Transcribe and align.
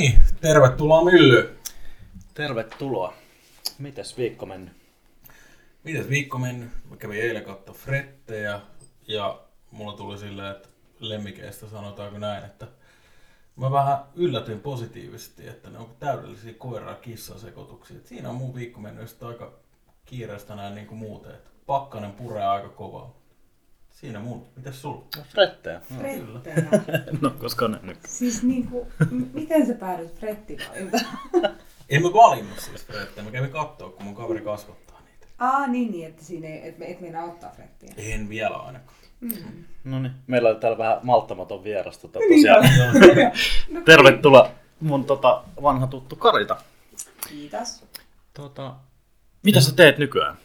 niin, 0.00 0.22
tervetuloa 0.40 1.04
Mylly. 1.04 1.58
Tervetuloa. 2.34 3.14
Mites 3.78 4.18
viikko 4.18 4.46
mennyt? 4.46 4.72
Mites 5.84 6.08
viikko 6.08 6.38
mennyt? 6.38 6.70
Mä 6.90 6.96
kävin 6.96 7.20
eilen 7.20 7.44
katsoa 7.44 7.74
frettejä 7.74 8.60
ja 9.08 9.40
mulla 9.70 9.92
tuli 9.92 10.18
silleen, 10.18 10.50
että 10.50 10.68
lemmikeistä 11.00 11.66
sanotaanko 11.66 12.18
näin, 12.18 12.44
että 12.44 12.66
mä 13.56 13.70
vähän 13.70 13.98
yllätyin 14.14 14.60
positiivisesti, 14.60 15.48
että 15.48 15.70
ne 15.70 15.78
on 15.78 15.96
täydellisiä 16.00 16.52
koira- 16.52 16.90
ja 16.90 16.94
kissasekoituksia. 16.94 17.96
Et 17.96 18.06
siinä 18.06 18.28
on 18.28 18.34
mun 18.34 18.54
viikko 18.54 18.80
mennyt 18.80 19.22
aika 19.22 19.52
kiireistä 20.04 20.54
näin 20.54 20.74
niin 20.74 20.86
kuin 20.86 20.98
muuten. 20.98 21.34
että 21.34 21.50
pakkanen 21.66 22.12
puree 22.12 22.44
aika 22.44 22.68
kovaa. 22.68 23.17
Siinä 24.00 24.18
mun. 24.20 24.46
Mitäs 24.56 24.82
sulla? 24.82 25.04
No, 25.16 25.22
frettejä. 25.28 25.80
No, 25.90 25.96
Frettejä. 25.98 26.56
no 27.20 27.30
koska 27.30 27.68
ne 27.68 27.78
nyt. 27.82 27.98
Siis 28.06 28.42
niinku, 28.42 28.86
m- 29.10 29.22
miten 29.32 29.66
sä 29.66 29.74
päädyit 29.74 30.14
frettivalintaan? 30.20 31.04
En 31.90 32.02
mä 32.02 32.08
valinnut 32.12 32.58
siis 32.60 32.86
frettejä. 32.86 33.24
Mä 33.24 33.30
kävin 33.30 33.50
kattoo, 33.50 33.90
kun 33.90 34.04
mun 34.04 34.14
kaveri 34.14 34.40
kasvattaa 34.40 35.00
niitä. 35.00 35.26
Aa, 35.38 35.66
niin, 35.66 35.90
niin, 35.92 36.06
että 36.06 36.24
siinä 36.24 36.48
ei, 36.48 36.68
et, 36.68 36.76
et 36.80 37.00
meinaa 37.00 37.24
ottaa 37.24 37.50
frettiä. 37.56 37.94
En 37.96 38.28
vielä 38.28 38.56
ainakaan. 38.56 38.98
Mm. 39.20 39.64
No 39.84 39.98
niin, 40.00 40.12
meillä 40.26 40.48
oli 40.48 40.58
täällä 40.60 40.78
vähän 40.78 40.98
malttamaton 41.02 41.64
vieras. 41.64 41.98
Tota, 41.98 42.18
Niin 42.18 42.30
tosiaan. 42.30 42.64
No, 43.70 43.80
Tervetuloa 43.80 44.50
mun 44.80 45.04
tota, 45.04 45.44
vanha 45.62 45.86
tuttu 45.86 46.16
Karita. 46.16 46.56
Kiitos. 47.28 47.84
Tota, 48.34 48.74
mitä 49.42 49.60
sä 49.60 49.74
teet 49.74 49.98
nykyään? 49.98 50.36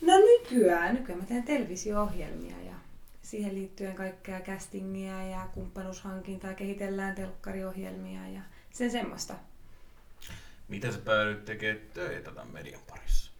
No 0.00 0.12
nykyään, 0.16 0.94
nykyään 0.94 1.20
mä 1.20 1.26
teen 1.26 1.42
televisio-ohjelmia 1.42 2.54
siihen 3.32 3.54
liittyen 3.54 3.94
kaikkea 3.94 4.40
castingia 4.40 5.22
ja 5.22 5.48
kumppanuushankintaa, 5.54 6.54
kehitellään 6.54 7.14
telkkariohjelmia 7.14 8.28
ja 8.28 8.40
sen 8.70 8.90
semmoista. 8.90 9.34
Miten 10.68 10.92
sä 10.92 10.98
päädyit 10.98 11.44
tekemään 11.44 11.86
töitä 11.94 12.30
tämän 12.30 12.52
median 12.52 12.80
parissa? 12.90 13.32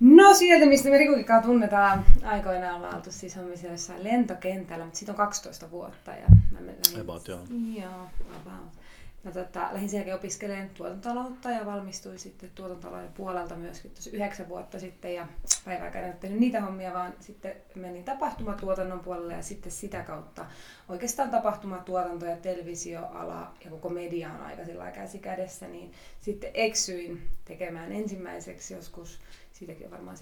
No 0.00 0.34
sieltä, 0.34 0.66
mistä 0.66 0.90
me 0.90 0.98
Rikukikaan 0.98 1.42
tunnetaan, 1.42 2.04
aikoinaan 2.22 2.76
ollaan 2.76 2.94
oltu 2.94 3.12
siis 3.12 3.36
hommissa 3.36 3.66
jossain 3.66 4.04
lentokentällä, 4.04 4.84
mutta 4.84 4.98
siitä 4.98 5.12
on 5.12 5.16
12 5.16 5.70
vuotta. 5.70 6.10
Ja 6.10 6.26
mä 6.50 6.58
lähdin, 6.66 7.00
About, 7.00 7.28
joo. 7.28 7.40
Joo, 7.76 8.08
about. 8.36 8.79
Mä 9.24 9.30
tota, 9.30 9.68
lähdin 9.72 9.88
sen 9.88 9.98
jälkeen 9.98 10.16
opiskelemaan 10.16 10.70
tuotantotaloutta 10.70 11.50
ja 11.50 11.66
valmistuin 11.66 12.18
sitten 12.18 12.50
tuotantotalouden 12.54 13.12
puolelta 13.12 13.56
myöskin 13.56 13.90
tuossa 13.90 14.10
yhdeksän 14.10 14.48
vuotta 14.48 14.78
sitten. 14.78 15.14
Ja 15.14 15.26
päivääkään 15.64 16.04
en 16.04 16.18
tehnyt 16.18 16.40
niitä 16.40 16.60
hommia, 16.60 16.92
vaan 16.92 17.14
sitten 17.20 17.56
menin 17.74 18.04
tapahtumatuotannon 18.04 19.00
puolelle 19.00 19.34
ja 19.34 19.42
sitten 19.42 19.72
sitä 19.72 20.02
kautta 20.02 20.46
oikeastaan 20.88 21.30
tapahtumatuotanto 21.30 22.26
ja 22.26 22.36
televisioala 22.36 23.54
ja 23.64 23.70
koko 23.70 23.88
media 23.88 24.32
on 24.32 24.40
aika 24.40 24.64
sillä 24.64 24.90
käsi 24.90 25.18
kädessä, 25.18 25.68
niin 25.68 25.92
sitten 26.20 26.50
eksyin 26.54 27.28
tekemään 27.44 27.92
ensimmäiseksi 27.92 28.74
joskus 28.74 29.20
siitäkin 29.52 29.86
on 29.86 29.90
varmaan 29.92 30.16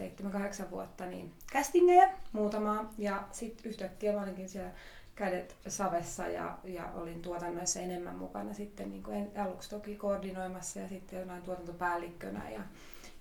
7-8 0.67 0.71
vuotta, 0.71 1.07
niin 1.07 1.33
castingeja 1.53 2.09
muutamaa. 2.33 2.95
Ja 2.99 3.23
sitten 3.33 3.71
yhtäkkiä 3.71 4.13
mä 4.13 4.23
olinkin 4.23 4.49
siellä 4.49 4.71
kädet 5.19 5.57
savessa 5.69 6.29
ja, 6.29 6.59
ja 6.65 6.93
olin 6.95 7.23
tuotannoissa 7.23 7.81
enemmän 7.81 8.17
mukana 8.17 8.55
sitten 8.55 8.91
niin 8.91 9.03
kuin 9.03 9.17
en, 9.17 9.31
aluksi 9.37 9.71
toki 9.71 9.97
koordinoimassa 9.97 10.81
ja 10.81 10.89
sitten 10.89 11.21
jonain 11.21 11.43
tuotantopäällikkönä 11.43 12.51
ja, 12.51 12.61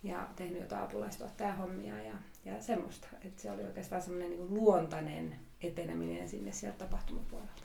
ja 0.03 0.27
tehnyt 0.35 0.61
jotain 0.61 0.83
apulaistuottajahommia 0.83 2.03
ja, 2.03 2.13
ja 2.45 2.61
semmoista. 2.61 3.07
Että 3.25 3.41
se 3.41 3.51
oli 3.51 3.63
oikeastaan 3.63 4.01
semmoinen 4.01 4.29
niin 4.29 4.39
kuin 4.39 4.53
luontainen 4.53 5.35
eteneminen 5.61 6.29
sinne 6.29 6.51
sieltä 6.51 6.77
tapahtumapuolelta. 6.77 7.61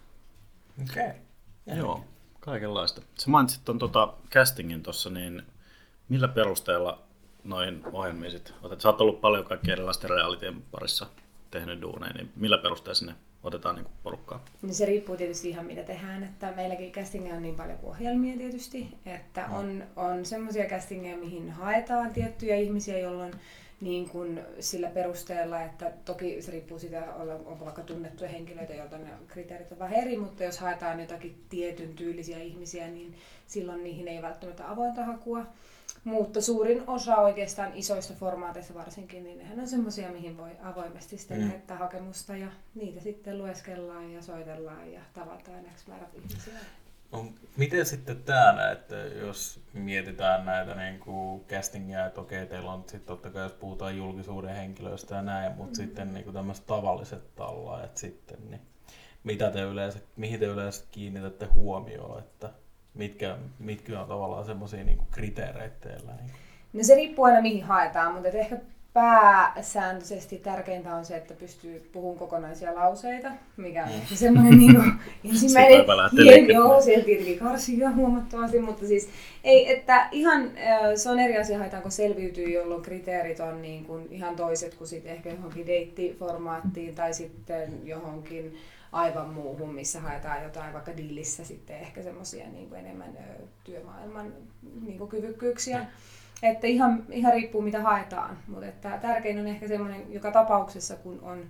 Okei. 0.83 1.11
Okay. 1.67 1.79
Joo, 1.79 2.05
kaikenlaista. 2.41 3.03
Sä 3.19 3.31
mainitsit 3.31 3.65
ton 3.65 3.79
tota 3.79 4.15
castingin 4.31 4.83
tuossa, 4.83 5.11
niin 5.11 5.43
millä 6.09 6.29
perusteella 6.29 7.03
noin 7.45 7.83
ohjelmiin 7.93 8.31
sit 8.31 8.55
otet? 8.63 8.81
Sä 8.81 8.89
oot 8.89 9.01
ollut 9.01 9.21
paljon 9.21 9.45
kaikkia 9.45 9.73
erilaisten 9.73 10.11
realitien 10.11 10.63
parissa 10.63 11.07
tehnyt 11.51 11.81
duuneja, 11.81 12.13
niin 12.13 12.33
millä 12.37 12.59
perusteella 12.59 12.95
sinne 12.95 13.15
otetaan 13.45 13.77
niin 13.77 13.87
porukkaa? 14.03 14.45
Niin 14.63 14.75
se 14.75 14.87
riippuu 14.87 15.17
tietysti 15.17 15.49
ihan 15.49 15.67
mitä 15.67 15.83
tehdään, 15.83 16.23
että 16.23 16.53
meilläkin 16.57 16.93
castingia 16.93 17.35
on 17.35 17.43
niin 17.43 17.57
paljon 17.57 17.79
kuin 17.79 17.91
ohjelmia 17.91 18.37
tietysti, 18.37 18.95
että 19.07 19.47
on, 19.47 19.85
on 19.97 20.25
semmoisia 20.25 20.65
castingeja, 20.65 21.17
mihin 21.17 21.51
haetaan 21.51 22.13
tiettyjä 22.13 22.57
ihmisiä, 22.57 22.99
jolloin 22.99 23.33
niin 23.81 24.09
kuin 24.09 24.41
sillä 24.61 24.89
perusteella, 24.89 25.63
että 25.63 25.93
toki 26.05 26.43
se 26.43 26.51
riippuu 26.51 26.79
siitä, 26.79 27.15
onko 27.45 27.65
vaikka 27.65 27.83
tunnettuja 27.83 28.31
henkilöitä, 28.31 28.75
joilta 28.75 28.99
ne 28.99 29.11
kriteerit 29.29 29.73
on 29.73 29.79
vähän 29.79 29.99
eri, 29.99 30.17
mutta 30.17 30.45
jos 30.45 30.59
haetaan 30.59 31.01
jotakin 31.01 31.45
tietyn 31.49 31.95
tyylisiä 31.95 32.39
ihmisiä, 32.39 32.89
niin 32.89 33.15
silloin 33.47 33.85
niihin 33.85 34.09
ei 34.09 34.23
välttämättä 34.23 34.71
avointa 34.71 35.05
hakua. 35.05 35.47
Mutta 36.05 36.41
suurin 36.41 36.83
osa 36.87 37.17
oikeastaan 37.17 37.71
isoista 37.75 38.15
formaateista 38.15 38.75
varsinkin, 38.75 39.25
niin 39.25 39.39
nehän 39.39 39.61
on 39.61 39.69
semmoisia, 39.69 40.13
mihin 40.13 40.37
voi 40.37 40.51
avoimesti 40.63 41.19
sitten 41.19 41.39
Mm. 41.39 41.45
lähettää 41.45 41.77
hakemusta 41.79 42.37
ja 42.37 42.49
niitä 42.75 43.01
sitten 43.01 43.39
lueskellaan 43.39 44.13
ja 44.13 44.23
soitellaan 44.23 44.93
ja 44.93 45.01
tavataan 45.15 45.65
X 45.77 45.87
määrät 45.87 46.15
ihmisiä. 46.15 46.55
No, 47.13 47.27
miten 47.57 47.87
sitten 47.87 48.23
tämä, 48.23 48.71
että 48.71 48.97
jos 48.97 49.61
mietitään 49.73 50.47
näitä 50.47 50.75
niin 50.75 51.01
kuin 51.01 51.45
castingia, 51.45 52.07
että 52.07 52.21
okei, 52.21 52.47
teillä 52.47 52.73
on 52.73 52.81
sitten 52.81 53.01
totta 53.07 53.31
kai, 53.31 53.43
jos 53.43 53.53
puhutaan 53.53 53.97
julkisuuden 53.97 54.55
henkilöistä 54.55 55.15
ja 55.15 55.23
näin, 55.23 55.53
mutta 55.53 55.63
mm-hmm. 55.63 55.75
sitten 55.75 56.15
niin 56.15 56.25
kuin 56.25 56.35
tämmöiset 56.35 56.67
tavalliset 56.67 57.35
tallaajat 57.35 57.97
sitten, 57.97 58.39
niin 58.51 58.61
mitä 59.25 59.51
te 59.51 59.61
yleensä, 59.61 59.99
mihin 60.17 60.41
te 60.41 60.47
yleensä 60.47 60.85
kiinnitätte 60.91 61.47
huomioon, 61.47 62.19
että 62.19 62.51
mitkä, 62.95 63.37
mitkä 63.59 64.01
on 64.01 64.09
tavallaan 64.09 64.45
semmoisia 64.45 64.85
niin 64.85 64.99
kriteereitä 65.11 65.77
teillä? 65.89 66.13
Niin 66.13 66.31
No 66.73 66.85
se 66.85 66.95
riippuu 66.95 67.25
aina 67.25 67.41
mihin 67.43 67.65
haetaan, 67.65 68.13
mutta 68.15 68.29
ehkä 68.29 68.57
pääsääntöisesti 68.93 70.37
tärkeintä 70.39 70.95
on 70.95 71.05
se, 71.05 71.17
että 71.17 71.35
pystyy 71.35 71.89
puhumaan 71.93 72.19
kokonaisia 72.19 72.75
lauseita, 72.75 73.29
mikä 73.57 73.83
on 73.85 73.89
Mm. 73.89 73.95
ehkä 73.95 74.15
semmoinen 74.15 74.59
niin 74.59 74.77
ensimmäinen 75.25 75.87
voi 75.87 75.97
lähteä 75.97 76.25
hien-. 76.25 76.51
Joo, 76.51 76.81
siellä 76.81 77.05
tietenkin 77.05 77.39
karsia 77.39 77.91
huomattavasti, 77.91 78.61
mutta 78.61 78.87
siis 78.87 79.09
ei, 79.45 79.73
että 79.73 80.09
ihan 80.13 80.51
se 80.97 81.11
on 81.11 81.19
eri 81.19 81.39
asia 81.39 81.59
haetaanko 81.59 81.91
selviytyy, 81.91 82.51
jolloin 82.51 82.83
kriteerit 82.83 83.41
on 83.41 83.63
niin 83.63 83.85
kuin 83.85 84.09
ihan 84.11 84.37
toiset 84.37 84.75
kuin 84.75 84.89
sitten 84.89 85.13
ehkä 85.13 85.31
johonkin 85.31 85.67
deittiformaattiin 85.67 86.95
tai 86.95 87.15
sitten 87.15 87.81
johonkin 87.85 88.57
aivan 88.93 89.29
muuhun, 89.29 89.75
missä 89.75 90.01
haetaan 90.01 90.43
jotain 90.43 90.73
vaikka 90.73 90.97
dillissä 90.97 91.45
sitten 91.45 91.77
ehkä 91.77 92.03
semmoisia 92.03 92.49
niin 92.49 92.69
kuin 92.69 92.81
enemmän 92.81 93.19
työmaailman 93.65 94.33
niin 94.83 94.99
kuin 94.99 95.11
kyvykkyyksiä. 95.11 95.87
Että 96.43 96.67
ihan, 96.67 97.05
ihan 97.11 97.33
riippuu 97.33 97.63
mitä 97.63 97.83
haetaan, 97.83 98.39
mutta 98.47 98.67
että 98.67 98.99
tärkein 98.99 99.39
on 99.39 99.47
ehkä 99.47 99.69
semmoinen 99.69 100.13
joka 100.13 100.31
tapauksessa, 100.31 100.97
kun 100.97 101.21
on 101.23 101.45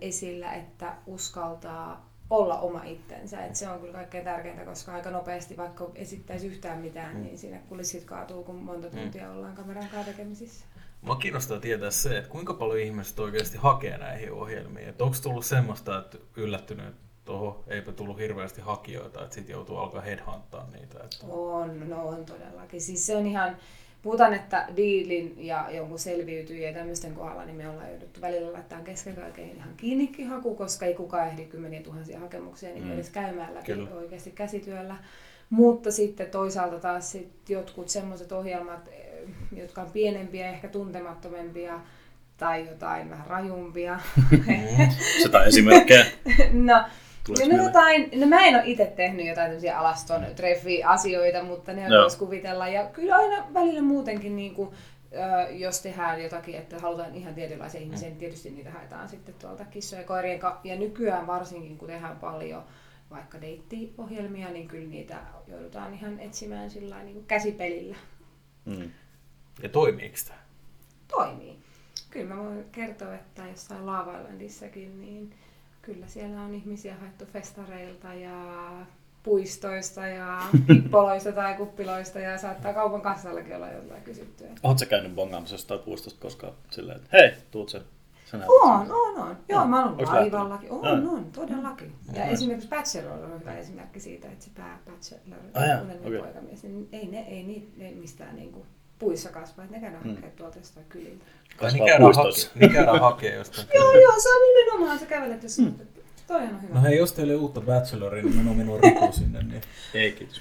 esillä, 0.00 0.52
että 0.52 0.94
uskaltaa 1.06 2.10
olla 2.30 2.60
oma 2.60 2.82
itsensä. 2.84 3.44
Et 3.44 3.56
se 3.56 3.68
on 3.68 3.80
kyllä 3.80 3.92
kaikkein 3.92 4.24
tärkeintä, 4.24 4.64
koska 4.64 4.92
aika 4.92 5.10
nopeasti 5.10 5.56
vaikka 5.56 5.90
esittäisi 5.94 6.46
yhtään 6.46 6.78
mitään, 6.78 7.22
niin 7.22 7.38
siinä 7.38 7.58
kulissit 7.68 8.04
kaatuu, 8.04 8.44
kun 8.44 8.56
monta 8.56 8.90
tuntia 8.90 9.30
ollaan 9.30 9.54
kameran 9.54 9.88
kanssa 9.88 10.12
tekemisissä. 10.12 10.66
Mua 11.04 11.16
kiinnostaa 11.16 11.60
tietää 11.60 11.90
se, 11.90 12.18
että 12.18 12.30
kuinka 12.30 12.54
paljon 12.54 12.78
ihmiset 12.80 13.18
oikeasti 13.18 13.58
hakee 13.58 13.98
näihin 13.98 14.32
ohjelmiin. 14.32 14.88
Että 14.88 15.04
onko 15.04 15.16
tullut 15.22 15.44
semmoista, 15.44 15.98
että 15.98 16.18
yllättynyt, 16.36 16.86
että 16.86 17.00
toho, 17.24 17.64
eipä 17.68 17.92
tullut 17.92 18.18
hirveästi 18.18 18.60
hakijoita, 18.60 19.22
että 19.22 19.34
sitten 19.34 19.52
joutuu 19.52 19.76
alkaa 19.76 20.00
headhunttaa 20.00 20.68
niitä. 20.72 20.98
Että... 21.04 21.26
On, 21.28 21.88
no 21.90 22.08
on 22.08 22.24
todellakin. 22.24 22.80
Siis 22.80 23.06
se 23.06 23.16
on 23.16 23.26
ihan, 23.26 23.56
puhutaan, 24.02 24.34
että 24.34 24.66
diilin 24.76 25.34
ja 25.46 25.70
jonkun 25.70 25.98
selviytyjien 25.98 26.72
ja 26.72 26.78
tämmöisten 26.78 27.14
kohdalla, 27.14 27.44
niin 27.44 27.56
me 27.56 27.68
ollaan 27.68 27.90
jouduttu 27.90 28.20
välillä 28.20 28.52
laittaa 28.52 28.80
kesken 28.80 29.14
kaiken 29.16 29.50
ihan 29.56 29.74
kiinnikin 29.76 30.28
haku, 30.28 30.54
koska 30.54 30.86
ei 30.86 30.94
kukaan 30.94 31.28
ehdi 31.28 31.44
kymmeniä 31.44 31.82
tuhansia 31.82 32.20
hakemuksia 32.20 32.68
niin 32.68 32.84
Mm. 32.84 32.92
edes 32.92 33.10
käymään 33.10 33.54
läpi 33.54 33.66
Kyllä. 33.66 33.90
oikeasti 33.94 34.30
käsityöllä. 34.30 34.96
Mutta 35.50 35.92
sitten 35.92 36.30
toisaalta 36.30 36.78
taas 36.80 37.12
sit 37.12 37.32
jotkut 37.48 37.88
semmoiset 37.88 38.32
ohjelmat, 38.32 38.88
jotka 39.56 39.82
on 39.82 39.90
pienempiä, 39.90 40.50
ehkä 40.50 40.68
tuntemattomempia 40.68 41.80
tai 42.36 42.66
jotain 42.68 43.10
vähän 43.10 43.26
rajumpia. 43.26 43.98
Mm. 44.30 44.88
Sitä 45.22 45.44
esimerkkejä. 45.44 46.04
no, 46.52 46.84
Tuleeko 47.26 47.48
No, 47.48 47.56
no, 47.56 47.64
jotain, 47.64 48.10
no 48.20 48.26
mä 48.26 48.46
en 48.46 48.54
ole 48.54 48.62
itse 48.66 48.86
tehnyt 48.86 49.26
jotain 49.26 49.46
tämmöisiä 49.46 49.78
alaston 49.78 50.26
treffi-asioita, 50.36 51.42
mutta 51.42 51.72
ne 51.72 51.88
Joo. 51.88 52.02
voisi 52.02 52.18
kuvitella. 52.18 52.68
Ja 52.68 52.86
kyllä 52.86 53.16
aina 53.16 53.46
välillä 53.54 53.82
muutenkin, 53.82 54.36
niin 54.36 54.54
kuin, 54.54 54.70
jos 55.50 55.80
tehdään 55.80 56.22
jotakin, 56.22 56.54
että 56.54 56.78
halutaan 56.78 57.14
ihan 57.14 57.34
tietynlaisia 57.34 57.80
ihmisiä, 57.80 58.08
niin 58.08 58.18
tietysti 58.18 58.50
niitä 58.50 58.70
haetaan 58.70 59.08
sitten 59.08 59.34
tuolta 59.34 59.64
kissojen 59.64 60.02
ja 60.02 60.06
koirien 60.08 60.38
ka- 60.38 60.60
Ja 60.64 60.76
nykyään 60.76 61.26
varsinkin, 61.26 61.78
kun 61.78 61.88
tehdään 61.88 62.16
paljon 62.16 62.62
vaikka 63.10 63.40
deittiohjelmia, 63.40 64.50
niin 64.50 64.68
kyllä 64.68 64.88
niitä 64.88 65.16
joudutaan 65.46 65.94
ihan 65.94 66.20
etsimään 66.20 66.70
sillä 66.70 67.02
niin 67.02 67.14
kuin 67.14 67.26
käsipelillä. 67.26 67.96
Mm. 68.64 68.90
Ja 69.62 69.68
toimiiko 69.68 70.16
tämä? 70.28 70.38
Toimii. 71.08 71.58
Kyllä 72.10 72.34
mä 72.34 72.44
voin 72.44 72.64
kertoa, 72.72 73.14
että 73.14 73.46
jossain 73.46 73.86
Laava 73.86 74.18
Islandissakin, 74.18 75.00
niin 75.00 75.34
kyllä 75.82 76.06
siellä 76.08 76.40
on 76.42 76.54
ihmisiä 76.54 76.94
haettu 76.94 77.24
festareilta 77.24 78.14
ja 78.14 78.68
puistoista 79.22 80.06
ja 80.06 80.42
pippoloista 80.66 81.32
tai 81.32 81.54
kuppiloista 81.54 82.18
ja 82.18 82.38
saattaa 82.38 82.72
kaupan 82.72 83.00
kassallakin 83.02 83.56
olla 83.56 83.68
jotain 83.68 84.02
kysyttyä. 84.02 84.48
Oletko 84.62 84.78
sä 84.78 84.86
käynyt 84.86 85.14
bongaamassa 85.14 85.54
jostain 85.54 85.80
puistosta 85.80 86.20
koskaan 86.20 86.52
silleen, 86.70 86.96
että 86.96 87.08
hei, 87.12 87.32
tuut 87.50 87.68
sen? 87.68 87.82
On, 88.48 88.90
on, 88.92 89.18
on. 89.22 89.36
Joo, 89.48 89.66
mä 89.66 89.84
olen 89.84 90.06
laivallakin. 90.08 90.70
On, 90.70 90.82
lähtenyt? 90.82 91.08
on, 91.12 91.24
todellakin. 91.32 91.94
Ja 92.12 92.24
esimerkiksi 92.24 92.68
Bachelor 92.68 93.24
on 93.24 93.40
hyvä 93.40 93.54
esimerkki 93.56 94.00
siitä, 94.00 94.28
että 94.28 94.44
se 94.44 94.50
pää 94.56 94.78
Bachelor, 94.84 95.38
Ah, 95.54 95.68
jaa, 95.68 95.80
okei. 96.04 96.18
poikamies, 96.18 96.62
niin 96.62 96.88
ei 96.92 97.06
ne, 97.06 97.20
ei 97.20 97.72
ne 97.76 97.90
mistään 97.90 98.36
niinku 98.36 98.66
puissa 99.04 99.28
kasva, 99.28 99.62
että 99.62 99.74
ne 99.76 99.80
käydään 99.80 100.02
Mm. 100.04 100.14
hakea 100.14 100.30
tuolta 100.36 100.58
jostain 100.58 100.86
kyliltä. 100.88 101.24
Niin 101.24 101.56
Kasvaa 101.56 101.86
käydään, 101.86 102.14
hake, 102.14 102.30
niin 102.54 102.72
käydään 102.72 103.00
hakee 103.00 103.34
jostain. 103.34 103.68
Joo, 103.74 103.92
joo, 104.00 104.12
se 104.18 104.28
on 104.28 104.34
nimenomaan, 104.56 104.98
sä 104.98 105.06
kävelet 105.06 105.42
jos 105.42 105.58
mm. 105.58 105.74
Toihan 106.26 106.54
on 106.54 106.62
hyvä. 106.62 106.74
No 106.74 106.82
hei, 106.82 106.98
jos 106.98 107.12
teillä 107.12 107.32
ei 107.32 107.36
uutta 107.38 107.60
bacheloria, 107.60 108.22
niin 108.22 108.36
meno 108.36 108.54
minun 108.54 108.80
riku 108.82 109.12
sinne. 109.12 109.42
Niin. 109.42 109.60
Ei, 109.94 110.12
kiitos. 110.12 110.40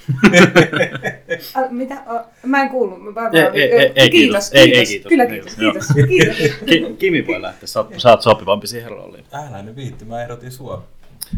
Al, 1.56 1.66
mitä? 1.70 2.04
O, 2.08 2.20
mä 2.48 2.62
en 2.62 2.70
kuullut. 2.70 3.04
Mä 3.04 3.16
vaan, 3.16 3.36
Ei, 3.36 3.42
ei, 3.54 3.72
ei, 3.72 3.92
ei, 3.96 4.10
kiitos. 4.10 4.52
Ei, 4.54 4.78
ei, 4.78 4.86
kiitos. 4.86 5.10
Kyllä 5.10 5.24
Ei, 5.24 5.30
kiitos, 5.30 5.56
kiitos, 5.56 5.88
kiitos. 6.08 6.38
Ki- 6.70 6.96
Kimi 7.00 7.28
voi 7.28 7.42
lähteä, 7.42 7.68
sä, 7.68 7.80
oot- 7.82 7.94
sä 8.00 8.10
oot 8.10 8.22
sopivampi 8.22 8.68
siihen 8.68 8.92
rooliin. 8.92 9.26
Älä 9.34 9.62
nyt 9.62 9.76
viitti, 9.76 10.06
mä 10.06 10.22
ehdotin 10.22 10.52
sua. 10.52 10.84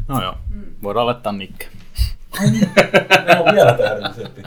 No 0.08 0.22
joo, 0.24 0.36
voidaan 0.84 1.06
laittaa 1.06 1.34
Nikke. 1.34 1.68
Ne 2.42 3.40
on 3.40 3.56
vielä 3.56 3.74
täydellisempi. 3.74 4.44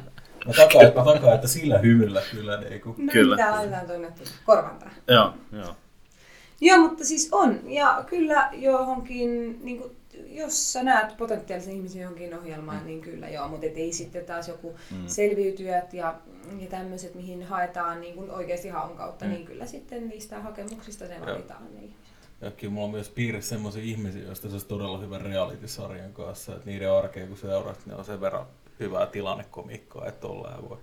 Mä 0.48 0.54
takaan, 0.56 0.84
mä 1.06 1.14
takaan, 1.14 1.34
että 1.34 1.48
sillä 1.48 1.78
hymyllä 1.78 2.22
kyllä 2.30 2.60
niin 2.60 2.80
kuin. 2.80 3.06
No, 3.06 3.12
Kyllä. 3.12 3.36
Tää 3.36 3.50
laitetaan 3.50 3.86
tuonne 3.86 4.12
korvan 4.44 4.78
päähän. 4.78 5.02
Joo, 5.08 5.32
joo. 5.52 5.76
Joo, 6.60 6.78
mutta 6.78 7.04
siis 7.04 7.28
on. 7.32 7.60
Ja 7.64 8.04
kyllä 8.06 8.48
johonkin, 8.52 9.58
niin 9.64 9.78
kuin, 9.78 9.96
jos 10.26 10.72
sä 10.72 10.82
näet 10.82 11.16
potentiaalisen 11.16 11.74
ihmisen 11.74 12.02
johonkin 12.02 12.38
ohjelmaan, 12.38 12.86
niin 12.86 13.00
kyllä 13.00 13.28
joo. 13.28 13.48
Mutta 13.48 13.66
ei 13.66 13.92
sitten 13.92 14.24
taas 14.24 14.48
joku 14.48 14.76
Mm. 14.90 15.06
selviytyjät 15.06 15.94
ja, 15.94 16.14
ja 16.58 16.66
tämmöiset, 16.66 17.14
mihin 17.14 17.42
haetaan 17.42 18.00
niin 18.00 18.14
kuin 18.14 18.30
oikeasti 18.30 18.68
haun 18.68 18.96
kautta, 18.96 19.24
Mm. 19.24 19.30
niin 19.30 19.44
kyllä 19.46 19.66
sitten 19.66 20.08
niistä 20.08 20.40
hakemuksista 20.40 21.04
ne 21.04 21.20
valitaan 21.20 21.62
ne 21.74 21.80
ihmiset. 21.80 21.98
Ja 22.40 22.50
kyllä 22.50 22.72
mulla 22.72 22.84
on 22.84 22.90
myös 22.92 23.08
piirissä 23.08 23.48
semmoisia 23.48 23.82
ihmisiä, 23.82 24.22
joista 24.22 24.48
se 24.48 24.54
olisi 24.54 24.66
todella 24.66 24.98
hyvä 24.98 25.18
reality-sarjan 25.18 26.12
kanssa. 26.12 26.52
Että 26.52 26.66
niiden 26.70 26.92
arkea 26.92 27.26
kun 27.26 27.36
seuraat, 27.36 27.78
ne 27.86 27.94
on 27.94 28.04
sen 28.04 28.20
verran 28.20 28.46
hyvää 28.80 29.06
tilannekomikkoa, 29.06 30.06
että 30.06 30.20
tolleen 30.20 30.68
voi. 30.68 30.78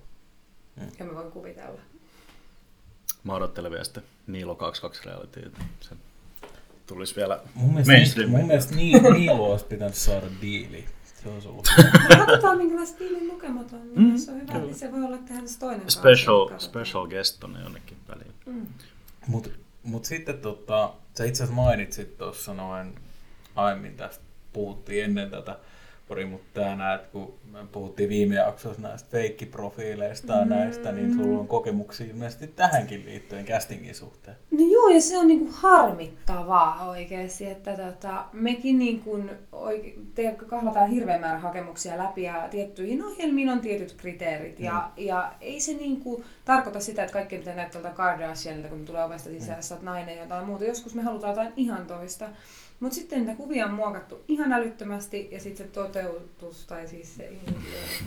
Ja 0.99 1.05
mä 1.05 1.15
voin 1.15 1.31
kuvitella. 1.31 1.79
Mä 3.23 3.33
odottelen 3.33 3.71
vielä 3.71 3.83
sitten 3.83 4.03
Niilo 4.27 4.55
22 4.55 5.05
reality, 5.05 5.39
että 5.45 5.61
se 5.81 5.95
tulisi 6.87 7.15
vielä 7.15 7.39
Mun 7.55 7.73
mielestä, 7.87 8.27
mun 8.27 8.45
mielestä 8.45 8.75
Ni- 8.75 8.99
Niilo 8.99 9.51
olisi 9.51 9.65
pitänyt 9.65 9.95
saada 9.95 10.25
diili. 10.41 10.85
Se 11.23 11.29
olisi 11.29 11.47
ollut. 11.47 11.67
Katsotaan 12.17 12.57
minkälaista 12.57 12.97
tiilin 12.97 13.27
lukematon. 13.27 13.81
Mm, 13.81 14.01
Mm, 14.03 14.11
jos 14.11 14.29
on 14.29 14.35
hyvä, 14.35 14.45
kyllä. 14.53 14.65
niin 14.65 14.75
se 14.75 14.91
voi 14.91 15.03
olla 15.03 15.17
tehdä 15.17 15.47
se 15.47 15.59
toinen 15.59 15.79
kausi, 15.79 15.97
special, 15.99 16.49
katsotaan. 16.49 16.85
special 16.85 17.07
guest 17.07 17.39
tonne 17.39 17.59
jonnekin 17.61 17.97
väliin. 18.07 18.33
Mm. 18.45 18.67
Mut, 19.27 19.51
mut 19.83 20.05
sitten 20.05 20.37
tota, 20.37 20.93
sä 21.17 21.25
itse 21.25 21.43
asiassa 21.43 21.61
mainitsit 21.61 22.17
tuossa 22.17 22.53
noin 22.53 22.95
aiemmin 23.55 23.97
tästä, 23.97 24.23
puhuttiin 24.53 25.03
ennen 25.05 25.29
tätä 25.31 25.59
pari, 26.07 26.25
mutta 26.25 26.61
tää 26.61 26.75
näet, 26.75 27.07
kun 27.07 27.33
me 27.51 27.59
puhuttiin 27.71 28.09
viime 28.09 28.35
jaksossa 28.35 28.81
näistä 28.81 29.09
feikkiprofiileista 29.11 30.33
ja 30.33 30.45
näistä, 30.45 30.91
niin 30.91 31.15
sulla 31.15 31.39
on 31.39 31.47
kokemuksia 31.47 32.07
ilmeisesti 32.07 32.47
tähänkin 32.47 33.05
liittyen 33.05 33.45
castingin 33.45 33.95
suhteen. 33.95 34.37
No 34.51 34.65
joo, 34.71 34.89
ja 34.89 35.01
se 35.01 35.17
on 35.17 35.27
niinku 35.27 35.53
harmittavaa 35.53 36.89
oikeasti, 36.89 37.45
että 37.45 37.77
tota, 37.77 38.25
mekin 38.33 38.79
niinku 38.79 39.19
oike- 39.51 39.99
te- 40.15 40.35
kahlataan 40.47 40.89
hirveän 40.89 41.21
määrä 41.21 41.39
hakemuksia 41.39 41.97
läpi 41.97 42.23
ja 42.23 42.47
tiettyihin 42.51 43.03
ohjelmiin 43.03 43.49
on 43.49 43.59
tietyt 43.61 43.93
kriteerit. 43.93 44.59
Ja, 44.59 44.91
ja 44.97 45.31
ei 45.41 45.59
se 45.59 45.73
niinku 45.73 46.23
tarkoita 46.45 46.79
sitä, 46.79 47.03
että 47.03 47.13
kaikki 47.13 47.37
pitää 47.37 47.55
näyttää 47.55 47.81
tuolta 47.81 47.97
Kardashianilta, 47.97 48.69
kun 48.69 48.85
tulee 48.85 49.03
ovesta 49.03 49.29
sisään, 49.29 49.63
sä 49.63 49.75
oot 49.75 49.83
nainen 49.83 50.15
ja 50.15 50.23
jotain 50.23 50.45
muuta. 50.45 50.65
Joskus 50.65 50.95
me 50.95 51.01
halutaan 51.01 51.31
jotain 51.31 51.53
ihan 51.55 51.85
toista. 51.85 52.29
Mutta 52.79 52.95
sitten 52.95 53.19
niitä 53.19 53.35
kuvia 53.35 53.65
on 53.65 53.73
muokattu 53.73 54.23
ihan 54.27 54.53
älyttömästi 54.53 55.27
ja 55.31 55.39
sitten 55.39 55.65
se 55.67 55.71
toteutus, 55.71 56.65
tai 56.67 56.87
siis 56.87 57.15
se 57.15 57.31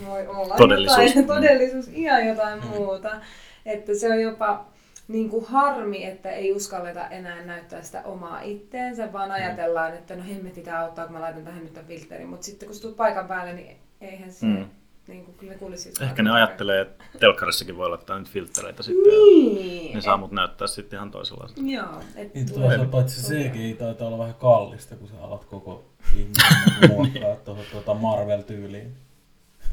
voi 0.06 0.26
olla 0.26 0.54
Todellisuus. 0.56 0.98
jotain, 1.16 1.26
todellisuus 1.36 1.88
ihan 1.88 2.26
jotain 2.26 2.66
muuta. 2.66 3.20
Että 3.66 3.94
se 3.94 4.12
on 4.12 4.20
jopa 4.22 4.66
niin 5.08 5.30
kuin 5.30 5.44
harmi, 5.44 6.04
että 6.04 6.30
ei 6.30 6.52
uskalleta 6.52 7.08
enää 7.08 7.42
näyttää 7.44 7.82
sitä 7.82 8.02
omaa 8.02 8.40
itteensä, 8.40 9.12
vaan 9.12 9.30
ajatellaan, 9.30 9.94
että 9.94 10.16
no 10.16 10.22
hemmetti 10.28 10.60
tää 10.62 10.80
auttaa, 10.80 11.04
kun 11.04 11.14
mä 11.14 11.20
laitan 11.20 11.44
tähän 11.44 11.62
nyt 11.62 11.72
tämän 11.72 11.88
filterin. 11.88 12.28
Mutta 12.28 12.46
sitten 12.46 12.68
kun 12.68 12.80
tulet 12.82 12.96
paikan 12.96 13.28
päälle, 13.28 13.52
niin 13.52 13.76
eihän 14.00 14.32
se, 14.32 14.46
Mm. 14.46 14.64
Niin 15.08 15.24
kuin, 15.24 15.34
kyllä 15.34 15.54
kuulisi 15.54 15.92
Ehkä 16.00 16.22
ne 16.22 16.30
ajattelee, 16.30 16.80
että 16.80 17.04
telkkarissakin 17.20 17.76
voi 17.76 17.88
laittaa 17.90 18.18
nyt 18.18 18.28
filtreitä 18.28 18.82
sitten. 18.82 19.12
ja 19.12 19.18
Niin. 19.18 19.94
Ne 19.94 20.00
saa 20.00 20.16
mut 20.16 20.32
näyttää 20.32 20.66
sitten 20.66 20.96
ihan 20.96 21.10
toisenlaista. 21.10 21.60
Joo. 21.64 22.02
Et 22.16 22.34
Niin 22.34 22.52
toisaalta 22.52 22.84
paitsi 22.84 23.22
se 23.22 23.34
CGI 23.34 23.74
taitaa 23.74 24.08
olla 24.08 24.18
vähän 24.18 24.34
kallista, 24.34 24.96
kun 24.96 25.08
sä 25.08 25.14
alat 25.20 25.44
koko 25.44 25.84
ihmisen 26.16 26.90
muokkaa 26.90 27.36
tuohon 27.44 27.64
tuota 27.72 27.94
Marvel-tyyliin. 27.94 29.07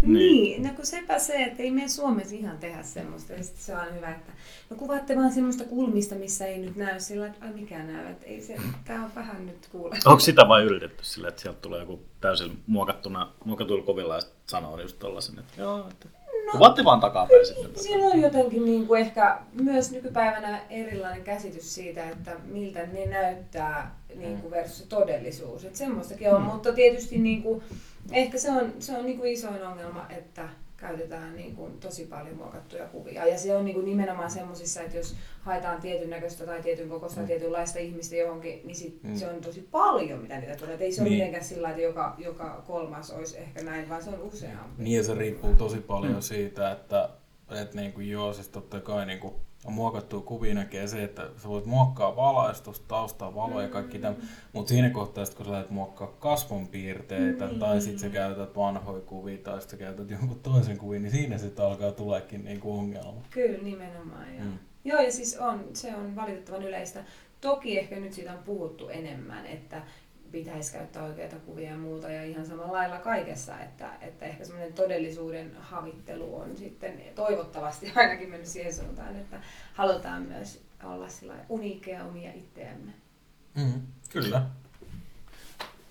Niin, 0.02 0.64
no 0.64 0.70
kun 0.76 0.86
sepä 0.86 1.20
se, 1.20 1.44
että 1.44 1.64
ei 1.64 1.72
me 1.72 1.88
Suomessa 1.88 2.36
ihan 2.36 2.58
tehdä 2.58 2.84
semmoista. 2.84 3.34
Ja 3.34 3.44
sitten 3.44 3.64
se 3.64 3.76
on 3.76 3.96
hyvä, 3.96 4.12
että 4.12 4.32
no 4.70 4.76
kuvaatte 4.76 5.16
vaan 5.16 5.34
semmoista 5.34 5.64
kulmista, 5.64 6.16
missä 6.16 6.46
ei 6.46 6.58
nyt 6.58 6.76
näy 6.76 7.00
sillä, 7.00 7.28
että 7.28 7.46
ai 7.46 7.54
mikä 7.54 7.84
näy. 7.84 8.12
Että 8.12 8.26
ei 8.26 8.42
se, 8.42 8.56
tää 8.86 9.04
on 9.04 9.12
vähän 9.16 9.46
nyt 9.46 9.68
kuule. 9.72 9.98
Onko 10.06 10.20
sitä 10.20 10.48
vain 10.48 10.66
yritetty 10.66 11.04
sillä, 11.04 11.28
että 11.28 11.42
sieltä 11.42 11.60
tulee 11.62 11.80
joku 11.80 12.00
täysin 12.22 12.64
muokattuna, 12.68 13.32
muokatuilla 13.46 13.86
kovilla 13.86 14.16
ja 14.16 14.22
sanoo 14.48 14.82
just 14.82 15.00
tollasen, 15.00 15.40
että 15.40 15.62
joo, 15.62 15.88
että 15.92 16.08
No, 16.46 16.52
kuvaatte 16.52 16.84
vaan 16.84 17.00
takapäin 17.00 17.46
sitten. 17.46 17.84
Siinä 17.84 18.08
on 18.08 18.22
jotenkin 18.22 18.66
niin 18.66 18.88
kuin 18.88 19.02
ehkä 19.02 19.38
myös 19.62 19.92
nykypäivänä 19.92 20.62
erilainen 20.70 21.24
käsitys 21.24 21.76
siitä, 21.76 22.10
että 22.10 22.32
miltä 22.44 22.86
ne 22.86 23.06
näyttää 23.06 23.96
niin 24.16 24.38
kuin 24.38 24.52
versus 24.52 24.78
se 24.78 24.88
todellisuus. 24.88 25.66
Että 25.66 25.78
semmoistakin 25.78 26.34
on, 26.34 26.42
mutta 26.42 26.74
tietysti 26.74 27.18
niin 27.18 27.44
kuin, 27.44 27.64
ehkä 28.12 28.38
se 28.38 28.52
on, 28.52 28.74
se 28.80 28.98
on 28.98 29.06
niin 29.06 29.18
kuin 29.18 29.32
isoin 29.32 29.64
ongelma, 29.68 30.06
että 30.10 30.50
käytetään 30.78 31.36
niin 31.36 31.56
kuin 31.56 31.80
tosi 31.80 32.06
paljon 32.06 32.38
muokattuja 32.38 32.86
kuvia. 32.88 33.26
Ja 33.26 33.38
se 33.38 33.56
on 33.56 33.66
niin 33.66 33.74
kuin 33.76 33.86
nimenomaan 33.86 34.32
semmoisissa, 34.32 34.82
että 34.82 34.98
jos 34.98 35.16
haetaan 35.42 35.82
tietyn 35.82 36.10
näköistä 36.10 36.46
tai 36.46 36.62
tietyn 36.62 36.90
kokoista 36.90 37.18
tai 37.18 37.28
tietynlaista 37.28 37.80
ihmistä 37.80 38.16
johonkin, 38.16 38.62
niin 38.68 38.76
sit 38.76 39.04
Mm. 39.04 39.16
se 39.16 39.28
on 39.30 39.42
tosi 39.42 39.68
paljon, 39.72 40.20
mitä 40.22 40.40
niitä 40.40 40.56
tulee. 40.56 40.74
Et 40.76 40.82
ei 40.82 40.92
se 40.92 41.02
ole 41.02 41.10
Niin. 41.10 41.18
mitenkään 41.20 41.44
sillä 41.46 41.70
että 41.70 41.82
joka, 41.82 42.16
joka 42.18 42.64
kolmas 42.68 43.12
olisi 43.12 43.38
ehkä 43.38 43.64
näin, 43.64 43.90
vaan 43.90 44.04
se 44.04 44.10
on 44.10 44.22
useampi. 44.22 44.84
Niin 44.84 44.98
ja 44.98 45.04
se 45.04 45.14
riippuu 45.14 45.56
tosi 45.56 45.78
paljon 45.78 46.14
Mm. 46.14 46.22
siitä, 46.22 46.72
että 46.72 47.10
et 47.62 47.74
niinku 47.74 48.00
joo, 48.02 48.34
siis 48.34 48.50
totta 48.50 48.80
kai 48.80 49.06
niinku 49.66 49.82
muokattua 49.82 50.22
kuvia 50.22 50.54
näkee 50.54 50.88
se, 50.88 51.04
että 51.04 51.30
sä 51.38 51.50
voit 51.50 51.66
muokkaa 51.66 52.16
valaistusta, 52.16 52.86
taustaa, 52.88 53.36
valoa 53.36 53.62
ja 53.62 53.68
kaikki 53.68 54.00
tämä, 54.00 54.16
mutta 54.54 54.70
siinä 54.70 54.90
kohtaa, 54.90 55.26
sit 55.26 55.36
kun 55.36 55.46
sä 55.46 55.52
lähdet 55.52 55.70
muokkaa 55.70 56.08
kasvonpiirteitä, 56.20 57.48
Mm. 57.48 57.60
tai 57.60 57.82
sitten 57.82 58.00
sä 58.00 58.10
käytät 58.10 58.56
vanhoja 58.56 59.02
kuvia, 59.02 59.38
tai 59.38 59.62
sitten 59.62 59.80
sä 59.80 59.86
käytät 59.86 60.10
jonkun 60.10 60.40
toisen 60.40 60.78
kuvia, 60.78 61.00
niin 61.00 61.12
siinä 61.12 61.38
sitten 61.38 61.66
alkaa 61.66 61.92
tuleekin 61.92 62.46
niinku 62.46 62.78
ongelma. 62.78 63.22
Kyllä, 63.30 63.64
nimenomaan. 63.64 64.36
Joo. 64.36 64.44
Mm. 64.46 64.52
Mm. 64.52 64.58
joo, 64.84 65.02
ja 65.02 65.12
siis 65.12 65.38
on, 65.38 65.64
se 65.74 65.96
on 65.96 66.16
valitettavan 66.16 66.64
yleistä. 66.64 67.04
Toki 67.42 67.80
ehkä 67.80 67.96
nyt 68.00 68.14
siitä 68.14 68.32
on 68.34 68.44
puhuttu 68.46 68.90
enemmän, 68.90 69.46
että 69.46 69.82
pitäisi 70.32 70.74
käyttää 70.74 71.04
oikeita 71.04 71.36
kuvia 71.36 71.70
ja 71.70 71.78
muuta, 71.78 72.12
ja 72.12 72.24
ihan 72.24 72.46
samalla 72.46 72.72
lailla 72.72 72.98
kaikessa, 72.98 73.60
että, 73.60 73.90
että 74.02 74.26
ehkä 74.26 74.46
semmoinen 74.46 74.74
todellisuuden 74.74 75.56
havittelu 75.60 76.36
on 76.36 76.58
sitten 76.58 77.02
toivottavasti 77.16 77.92
ainakin 77.96 78.30
mennyt 78.30 78.48
siihen 78.48 78.74
suuntaan, 78.74 79.16
että 79.16 79.42
halutaan 79.74 80.22
myös 80.22 80.62
olla 80.84 81.10
sillä 81.10 81.34
uniikkeja 81.50 82.04
omia 82.04 82.32
itseämme. 82.34 82.92
Mm, 83.56 83.82
kyllä. 84.10 84.42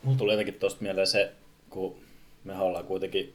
Mulla 0.02 0.18
tuli 0.18 0.32
jotenkin 0.32 0.54
tuosta 0.54 0.82
mieleen 0.82 1.06
se, 1.06 1.32
kun 1.70 1.96
me 2.44 2.58
ollaan 2.58 2.84
kuitenkin 2.84 3.34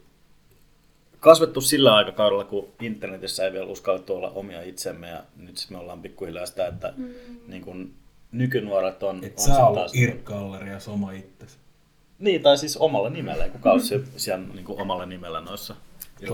kasvettu 1.20 1.62
sillä 1.62 1.96
aikakaudella, 1.96 2.44
kun 2.44 2.68
internetissä 2.80 3.46
ei 3.46 3.54
vielä 3.54 3.66
uskallettu 3.66 4.16
olla 4.16 4.30
omia 4.30 4.62
itsemme 4.62 5.10
ja 5.10 5.24
nyt 5.38 5.58
sitten 5.58 5.78
me 5.78 5.82
ollaan 5.82 6.02
pikkuhiljaa 6.02 6.46
sitä, 6.46 6.68
että 6.68 6.94
mm. 6.98 7.14
niin 7.48 7.62
kun 7.62 7.94
nykynuoret 8.32 9.04
on... 9.04 9.24
Et 9.24 9.34
on 9.40 9.46
sä 9.46 9.52
sit 9.54 9.64
ollut 9.64 9.96
Irk-galleria 9.96 10.78
oma 10.88 11.12
itsesi. 11.12 11.58
Niin, 12.20 12.42
tai 12.42 12.58
siis 12.58 12.78
omalla 12.78 13.10
nimellä, 13.10 13.44
ei 13.44 13.50
kukaan 13.50 13.74
ole 13.74 14.02
siellä 14.18 14.46
niin 14.54 14.66
kuin 14.66 14.82
omalla 14.82 15.06
nimellä 15.06 15.42
noissa 15.42 15.76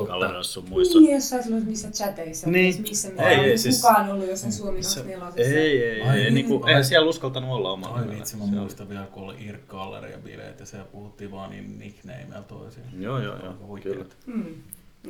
gallerioissa 0.08 0.54
sun 0.54 0.70
muissa. 0.70 1.00
Niin, 1.00 1.14
jos 1.16 1.30
saisi 1.30 1.54
ollut 1.54 1.66
missä 1.66 1.92
chateissa, 1.92 2.50
Niin. 2.50 2.82
missä 2.82 3.08
Ei, 3.08 3.14
ei, 3.20 3.34
ei, 3.34 3.40
ei, 3.40 3.50
ei 3.52 3.58
siis- 3.58 3.76
kukaan 3.82 4.12
ollut 4.12 4.28
jossain 4.28 4.54
Suomi 4.54 4.84
Se, 4.84 5.00
24 5.00 5.60
ei, 5.62 5.84
ei, 5.84 6.02
Ai 6.02 6.18
ei, 6.18 6.24
niin, 6.24 6.34
niin 6.34 6.46
kuin, 6.46 6.64
ai. 6.64 6.70
eihän 6.70 6.86
siellä 6.86 7.10
uskaltanut 7.10 7.50
olla 7.52 7.72
omalla 7.72 7.96
Ai 7.96 8.02
nimellä. 8.02 8.20
vitsi, 8.20 8.36
mä 8.38 8.44
Se 8.46 8.52
on- 8.52 8.58
muistan 8.58 8.90
vielä, 8.90 9.06
kun 9.06 9.24
oli 9.24 9.36
Irk-galleria 9.46 10.18
bileet 10.24 10.60
ja 10.60 10.66
siellä 10.66 10.86
puhuttiin 10.92 11.32
vaan 11.32 11.50
niin 11.50 11.80
nicknameilla 11.80 12.42
toisiin. 12.42 12.86
Joo, 13.00 13.20
joo, 13.20 13.36
joo, 13.44 13.78
kyllä. 13.84 14.06
Mm. 14.26 14.56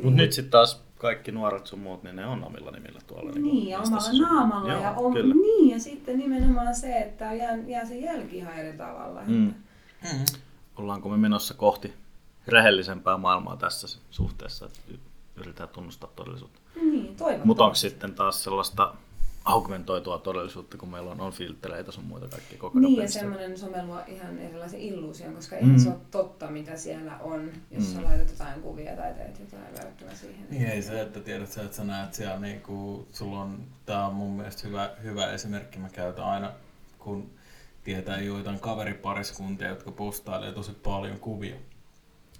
Mutta 0.03 0.17
nyt 0.17 0.31
sitten 0.33 0.51
taas 0.51 0.83
kaikki 0.97 1.31
nuoret 1.31 1.67
sun 1.67 1.79
muut, 1.79 2.03
niin 2.03 2.15
ne 2.15 2.25
on 2.25 2.43
omilla 2.43 2.71
nimillä 2.71 2.99
tuolla. 3.07 3.31
Niin, 3.31 3.69
ja 3.69 3.79
mistä 3.79 3.95
omalla 3.95 4.11
se 4.11 4.21
naamalla. 4.21 4.71
Joo, 4.73 4.81
ja 4.81 4.91
om... 4.91 5.13
kyllä. 5.13 5.33
Niin, 5.33 5.69
ja 5.69 5.79
sitten 5.79 6.17
nimenomaan 6.17 6.75
se, 6.75 6.97
että 6.97 7.33
jää, 7.33 7.55
jää 7.55 7.85
se 7.85 7.95
jälki 7.95 8.37
ihan 8.37 8.53
eri 8.53 8.77
tavalla. 8.77 9.21
Mm. 9.27 9.53
Mm. 10.03 10.25
Ollaanko 10.75 11.09
me 11.09 11.17
menossa 11.17 11.53
kohti 11.53 11.93
rehellisempää 12.47 13.17
maailmaa 13.17 13.57
tässä 13.57 13.99
suhteessa, 14.09 14.65
että 14.65 14.79
yritetään 15.35 15.69
tunnustaa 15.69 16.09
todellisuutta. 16.15 16.59
Niin, 16.75 16.91
toivottavasti. 16.91 17.47
Mutta 17.47 17.63
onko 17.63 17.75
sitten 17.75 18.15
taas 18.15 18.43
sellaista 18.43 18.93
augmentoitua 19.45 20.17
todellisuutta, 20.17 20.77
kun 20.77 20.89
meillä 20.89 21.11
on, 21.11 21.21
on 21.21 21.31
filtreitä 21.33 21.91
sun 21.91 22.03
muita 22.03 22.27
kaikki 22.27 22.57
koko 22.57 22.77
ajan 22.77 22.89
Niin, 22.91 23.01
ja 23.01 23.07
semmoinen 23.09 23.57
some 23.57 23.85
luo 23.85 23.99
ihan 24.07 24.39
erilaisen 24.39 24.79
illuusion, 24.79 25.33
koska 25.35 25.55
Mm. 25.55 25.61
eihän 25.63 25.79
se 25.79 25.89
ole 25.89 25.97
totta, 26.11 26.47
mitä 26.47 26.77
siellä 26.77 27.17
on, 27.17 27.49
jos 27.71 27.93
sä 27.93 27.99
Mm. 27.99 28.05
laitat 28.05 28.29
jotain 28.29 28.61
kuvia 28.61 28.95
tai 28.95 29.13
teet 29.13 29.39
jotain 29.39 29.73
verrattuna 29.73 30.15
siihen. 30.15 30.47
Niin 30.49 30.67
ei 30.67 30.81
se, 30.81 31.01
että 31.01 31.19
tiedät 31.19 31.51
sä, 31.51 31.61
että 31.63 31.77
sä 31.77 31.83
näet 31.83 32.13
siellä 32.13 32.39
niinku, 32.39 33.07
sulla 33.11 33.41
on, 33.41 33.63
tää 33.85 34.07
on 34.07 34.13
mun 34.15 34.31
mielestä 34.31 34.67
hyvä, 34.67 34.89
hyvä 35.03 35.31
esimerkki, 35.31 35.79
mä 35.79 35.89
käytän 35.89 36.25
aina, 36.25 36.51
kun 36.99 37.29
tietää 37.83 38.21
joitain 38.21 38.59
kaveripariskuntia, 38.59 39.67
jotka 39.69 39.91
postailee 39.91 40.51
tosi 40.51 40.71
paljon 40.71 41.19
kuvia, 41.19 41.55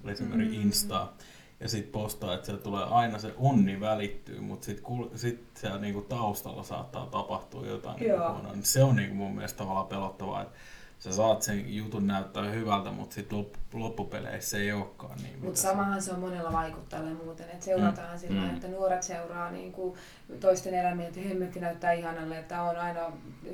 esimerkiksi 0.05 0.57
Mm. 0.57 0.61
Instaa, 0.63 1.13
ja 1.59 1.69
sit 1.69 1.91
postaa, 1.91 2.33
että 2.33 2.45
sieltä 2.45 2.63
tulee 2.63 2.83
aina 2.83 3.19
se 3.19 3.33
onni 3.37 3.79
välittyy, 3.79 4.39
mutta 4.39 4.65
sit, 4.65 4.79
kul- 4.79 5.17
sit 5.17 5.43
siellä 5.53 5.79
niinku 5.79 6.01
taustalla 6.01 6.63
saattaa 6.63 7.05
tapahtua 7.05 7.65
jotain 7.67 7.99
niinku 7.99 8.17
huonoa. 8.33 8.53
Niin 8.53 8.63
se 8.65 8.83
on 8.83 8.95
niinku 8.95 9.15
mun 9.15 9.35
mielestä 9.35 9.57
tavallaan 9.57 9.87
pelottavaa, 9.87 10.41
että 10.41 10.57
sä 11.09 11.15
saat 11.15 11.41
sen 11.41 11.75
jutun 11.75 12.07
näyttää 12.07 12.43
hyvältä, 12.43 12.91
mutta 12.91 13.13
sit 13.15 13.31
lop- 13.33 13.57
loppupeleissä 13.73 14.49
se 14.49 14.57
ei 14.57 14.71
olekaan 14.71 15.17
niin. 15.17 15.33
mitä 15.33 15.45
Mutta 15.45 15.61
samahan 15.61 16.01
se 16.01 16.11
on 16.13 16.19
monella 16.19 16.51
vaikuttajalla 16.53 17.09
ja 17.09 17.15
muuten, 17.15 17.49
että 17.49 17.65
seurataan 17.65 18.13
mm. 18.13 18.19
sillä 18.19 18.41
Mm. 18.41 18.49
että 18.55 18.67
nuoret 18.67 19.03
seuraa 19.03 19.51
niin 19.51 19.71
kuin 19.71 19.95
toisten 20.39 20.73
elämiä, 20.73 21.07
että 21.07 21.19
hemmetti 21.19 21.59
näyttää 21.59 21.91
ihanalle, 21.93 22.39
että 22.39 22.61
on 22.61 22.77
aina 22.77 23.01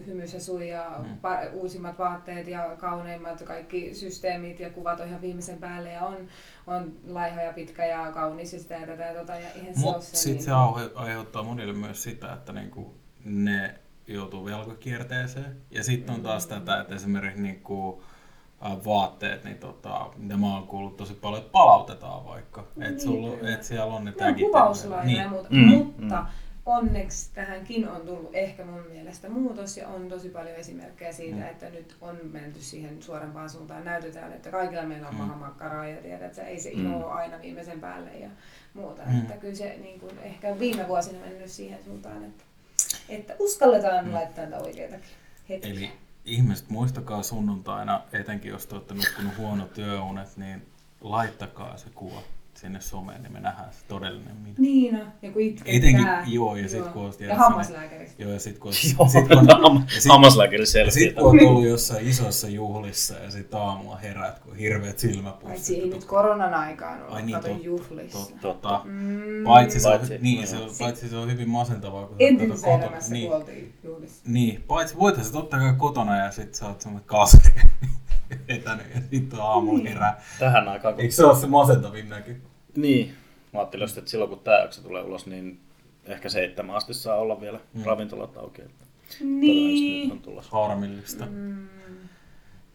hymys 0.08 0.34
ja 0.34 0.40
sui 0.40 0.70
ja 0.70 0.92
Mm. 1.00 1.06
pa- 1.18 1.54
uusimmat 1.54 2.00
vaatteet 2.00 2.48
ja 2.48 2.76
kauneimmat 2.80 3.42
kaikki 3.42 3.94
systeemit 3.94 4.60
ja 4.60 4.70
kuvat 4.70 5.00
on 5.00 5.08
ihan 5.08 5.22
viimeisen 5.22 5.58
päälle 5.58 5.92
ja 5.92 6.06
on, 6.06 6.18
on 6.68 6.94
laiha 7.08 7.42
ja 7.42 7.54
pitkä 7.54 7.86
ja 7.86 8.12
kaunis 8.12 8.54
ja 8.54 8.60
sitä 8.60 8.74
ja 8.74 8.88
tätä 8.88 9.04
ja 9.04 9.14
tota 9.20 9.36
ja 9.36 9.50
eihän 9.56 9.74
se 9.74 9.80
Mutta 9.80 10.02
se 10.02 10.16
sitten 10.16 10.34
niin 10.34 10.44
se 10.44 10.52
aihe- 10.52 10.92
aiheuttaa 10.96 11.44
monille 11.44 11.74
myös 11.74 12.04
sitä, 12.04 12.34
että 12.34 12.54
niinku 12.54 12.96
ne 13.26 13.76
joutuu 14.08 14.46
velkakierteeseen. 14.46 15.58
Ja 15.72 15.84
sitten 15.84 16.16
on 16.16 16.22
taas 16.22 16.48
tätä, 16.48 16.82
että 16.82 16.96
esimerkiksi 16.96 17.42
niinku, 17.42 18.04
ä, 18.66 18.70
vaatteet, 18.86 19.44
niin 19.44 19.58
tota, 19.58 20.10
mitä 20.18 20.38
mä 20.38 20.54
oon 20.54 20.68
kuullut 20.68 20.98
tosi 20.98 21.14
paljon, 21.14 21.40
että 21.42 21.52
palautetaan 21.52 22.26
vaikka. 22.26 22.64
Niin, 22.76 22.90
että 22.92 23.54
et 23.54 23.64
siellä 23.64 23.94
on 23.94 24.06
ne 24.06 24.12
tagit. 24.12 24.46
kuvauslajeja 24.48 25.06
Niin. 25.06 25.18
ja 25.22 25.30
muuta, 25.30 25.48
Mm, 25.52 25.68
mutta 25.68 26.26
onneksi 26.66 27.34
tähänkin 27.34 27.90
on 27.90 28.02
tullut 28.02 28.30
ehkä 28.34 28.66
mun 28.66 28.84
mielestä 28.92 29.30
muutos 29.30 29.78
ja 29.78 29.88
on 29.88 30.10
tosi 30.10 30.30
paljon 30.30 30.56
esimerkkejä 30.56 31.12
siitä, 31.12 31.36
Mm. 31.36 31.42
että 31.42 31.70
nyt 31.70 31.96
on 32.02 32.18
menty 32.32 32.60
siihen 32.62 33.02
suorempaan 33.02 33.50
suuntaan. 33.50 33.86
Näytetään, 33.86 34.34
että 34.34 34.52
kaikilla 34.52 34.84
meillä 34.84 35.08
on 35.08 35.14
Mm. 35.14 35.22
mahamakkaraa 35.22 35.88
ja 35.88 36.02
tiedät, 36.02 36.22
että 36.22 36.44
ei 36.44 36.60
se 36.60 36.72
Mm. 36.76 36.86
ilo 36.86 36.98
ole 36.98 37.14
aina 37.14 37.42
viimeisen 37.42 37.80
päälle 37.80 38.10
ja 38.18 38.30
muuta. 38.74 39.02
Mm. 39.06 39.20
Että 39.22 39.34
kyllä 39.38 39.56
se 39.56 39.78
niin 39.82 40.00
kuin, 40.00 40.20
ehkä 40.24 40.60
viime 40.60 40.88
vuosina 40.88 41.20
mennyt 41.20 41.50
siihen 41.52 41.84
suuntaan, 41.84 42.24
että, 42.24 42.44
että 43.10 43.36
uskalletaan 43.40 44.06
Mm. 44.06 44.14
laittaa 44.14 44.46
näitä 44.46 44.66
oikeitakin 44.66 45.10
hetkiä. 45.50 45.72
Eli 45.72 45.92
ihmiset, 46.26 46.70
muistakaa 46.70 47.24
sunnuntaina, 47.24 48.02
etenkin 48.14 48.52
jos 48.52 48.68
te 48.68 48.76
olette 48.76 48.94
nukkunut 48.94 49.38
huono 49.38 49.66
työunet, 49.66 50.38
niin 50.38 50.66
laittakaa 51.02 51.78
se 51.78 51.86
kuva 51.96 52.22
sinne 52.62 52.82
someen, 52.82 53.24
niin 53.24 53.34
me 53.34 53.40
nähdään 53.40 53.74
se 53.74 53.80
todellinen 53.88 54.36
minä. 54.38 54.56
Niin, 54.58 54.94
no, 54.94 55.00
ja 55.22 55.32
kun 55.32 55.42
itketään. 55.42 55.76
Etenkin, 55.78 56.34
joo, 56.34 56.56
ja 56.56 56.70
sit 56.70 56.88
kun 56.88 57.02
on 57.02 57.08
Ja 57.08 57.14
tiedät, 57.18 57.38
hammaslääkäristä. 57.38 58.24
Joo, 58.24 58.32
ja 58.32 58.40
sit 58.40 58.60
kun, 58.60 58.72
Joo, 59.00 59.08
sit 59.08 59.28
kun, 59.28 59.84
sit- 59.90 60.12
hammaslääkäri 60.12 60.62
Ja 60.62 60.66
selviää. 60.68 60.92
sit 60.92 61.14
kun 61.16 61.40
on 61.42 61.48
ollut 61.48 61.66
jossain 61.66 62.08
isossa 62.08 62.48
juhlissa 62.48 63.16
ja 63.18 63.32
sit 63.32 63.54
aamulla 63.54 63.96
herät, 63.98 64.40
kun 64.40 64.56
hirveät 64.56 65.00
silmäpussit. 65.00 65.48
Paitsi 65.48 65.80
ei 65.82 65.90
nyt 65.90 66.06
koronan 66.06 66.54
aikaan 66.54 67.04
ole, 67.04 67.12
Ai 67.16 67.22
niin, 67.22 67.38
tot- 67.38 67.64
juhlissa. 67.64 68.18
Tot, 68.20 68.40
tota, 68.42 68.82
Mm. 68.86 69.44
paitsi, 69.44 69.80
se 69.80 69.88
on, 69.88 69.98
Paitsi- 69.98 70.18
niin, 70.22 70.42
no 70.42 70.48
se 70.48 70.56
joo. 70.56 70.66
on, 70.66 70.72
paitsi 70.80 71.10
se 71.10 71.16
on 71.16 71.32
hyvin 71.32 71.50
masentavaa, 71.50 72.06
kun 72.08 72.16
Entisessä 72.20 72.66
kotona. 72.68 72.84
elämässä 72.84 73.14
Niin, 73.14 73.28
kuoltiin 73.30 73.74
juhlissa. 73.84 74.22
niin, 74.26 74.64
paitsi 74.68 74.98
voit 74.98 75.24
sä 75.24 75.32
totta 75.32 75.58
kai 75.58 75.74
kotona 75.78 76.18
ja 76.18 76.32
sit 76.32 76.56
sä 76.56 76.68
oot 76.68 76.82
semmoinen 76.82 77.08
kasvi 77.08 77.52
vetänyt 78.48 78.86
ja 78.96 79.02
sit 79.12 79.34
on 79.34 79.42
aamulla 79.42 79.78
Niin. 79.84 79.88
herää. 79.94 80.22
Tähän 80.40 80.68
aikaan. 80.68 80.96
Eikö 81.00 81.14
se 81.14 81.26
ole 81.26 81.36
se 81.40 81.48
masentavin 81.48 82.10
näky? 82.10 82.42
Niin. 82.76 83.14
Mä 83.54 83.60
ajattelin 83.60 83.88
että 83.98 84.10
silloin 84.12 84.30
kun 84.30 84.40
tämä 84.40 84.60
jakso 84.60 84.82
tulee 84.82 85.04
ulos, 85.04 85.26
niin 85.26 85.60
ehkä 86.06 86.30
seitsemän 86.30 86.76
asti 86.76 86.94
saa 86.94 87.16
olla 87.18 87.42
vielä 87.42 87.60
Mm. 87.74 87.80
mm. 87.80 87.86
ravintolat 87.86 88.38
auki. 88.38 88.62
Että 88.62 88.86
Niin. 89.24 90.04
Nyt 90.04 90.12
on 90.12 90.20
tulossa. 90.22 90.52
Harmillista. 90.52 91.26
Mm. 91.26 91.68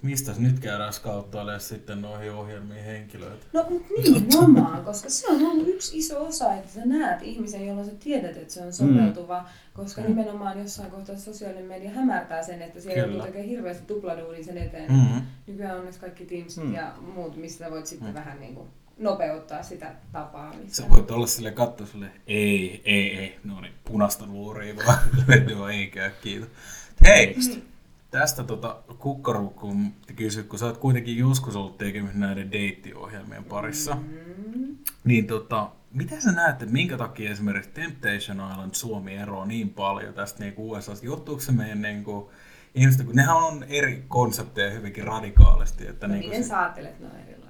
Mistä 0.03 0.33
nyt 0.39 0.59
käydään 0.61 0.93
skauttailemaan 0.93 1.61
sitten 1.61 2.03
noihin 2.03 2.33
ohjelmiin 2.33 2.85
henkilöitä? 2.85 3.47
No 3.53 3.67
mut 3.71 3.83
nimenomaan, 4.03 4.85
koska 4.85 5.09
se 5.11 5.29
on 5.29 5.43
ollut 5.47 5.69
yksi 5.69 5.99
iso 5.99 6.27
osa, 6.27 6.55
että 6.55 6.73
sä 6.73 6.81
näet 6.85 7.23
ihmisen, 7.23 7.67
jolloin 7.67 7.87
sä 7.87 7.93
tiedät, 8.01 8.37
että 8.37 8.53
se 8.55 8.63
on 8.63 8.73
sopeutuva, 8.73 9.49
koska 9.75 10.01
Mm. 10.01 10.07
nimenomaan 10.09 10.59
jossain 10.59 10.91
kohtaa 10.91 11.17
sosiaalinen 11.17 11.65
media 11.65 11.91
hämärtää 11.91 12.43
sen, 12.43 12.63
että 12.63 12.81
siellä 12.81 12.95
Kyllä. 12.95 13.07
joutuu 13.13 13.27
tekemään 13.27 13.49
hirveästi 13.49 13.87
tupladuunin 13.87 14.45
sen 14.45 14.59
eteen. 14.59 14.93
Mm-hmm. 14.93 15.23
Nykyään 15.47 15.79
onneksi 15.79 16.01
kaikki 16.01 16.25
Teamsit 16.25 16.65
Mm. 16.65 16.75
ja 16.75 16.93
muut, 17.15 17.37
mistä 17.37 17.71
voit 17.71 17.87
sitten 17.87 18.09
Mm. 18.09 18.15
vähän 18.15 18.41
niin 18.41 18.55
kuin 18.55 18.69
nopeuttaa 18.99 19.63
sitä 19.63 19.95
tapaamista. 20.13 20.77
Sä 20.77 20.89
voit 20.91 21.11
olla 21.11 21.27
sille 21.27 21.51
katsoa 21.51 21.87
sille, 21.87 22.11
ei, 22.27 22.83
ei, 22.85 23.19
ei, 23.19 23.39
no 23.45 23.61
niin, 23.61 23.75
punaista 23.85 24.27
luuria 24.27 24.75
vaan, 24.87 24.99
joo, 25.51 25.69
ei 25.69 25.87
käy, 25.87 26.11
kiitos. 26.23 26.49
Hei, 27.05 27.37
tästä 28.11 28.45
tota 28.45 28.77
kukkarukkuun 28.99 29.93
kysy, 30.17 30.43
kun 30.43 30.59
sä 30.59 30.67
oot 30.67 30.79
kuitenkin 30.79 31.19
joskus 31.19 31.57
ollut 31.57 31.79
tekemisissä 31.79 32.21
näiden 32.21 32.53
deittiohjelmien 32.53 33.45
parissa, 33.45 33.95
Mm. 33.95 34.77
niin 35.05 35.27
tota, 35.27 35.71
mitä 35.93 36.21
sä 36.21 36.33
näet, 36.33 36.63
että 36.63 36.73
minkä 36.75 36.97
takia 36.97 37.31
esimerkiksi 37.31 37.71
Temptation 37.71 38.51
Island 38.53 38.75
Suomi 38.75 39.15
eroaa 39.17 39.47
niin 39.47 39.71
paljon 39.71 40.15
tästä 40.15 40.41
niin 40.45 40.55
USAsta? 40.57 41.07
Johtuuko 41.07 41.41
se 41.41 41.53
meidän 41.53 41.83
niin 41.83 42.05
kuin, 42.05 42.27
ihmistä, 42.75 43.05
kun 43.05 43.15
nehän 43.15 43.37
on 43.37 43.65
eri 43.69 44.05
konsepteja 44.09 44.71
hyvinkin 44.71 45.05
radikaalisti. 45.05 45.87
Että 45.89 46.09
No, 46.09 46.15
niin 46.15 46.25
miten 46.29 46.45
sä 46.45 46.61
ajattelet, 46.61 46.91
että 46.91 47.05
ne 47.05 47.11
on 47.11 47.17
erilaiset? 47.21 47.46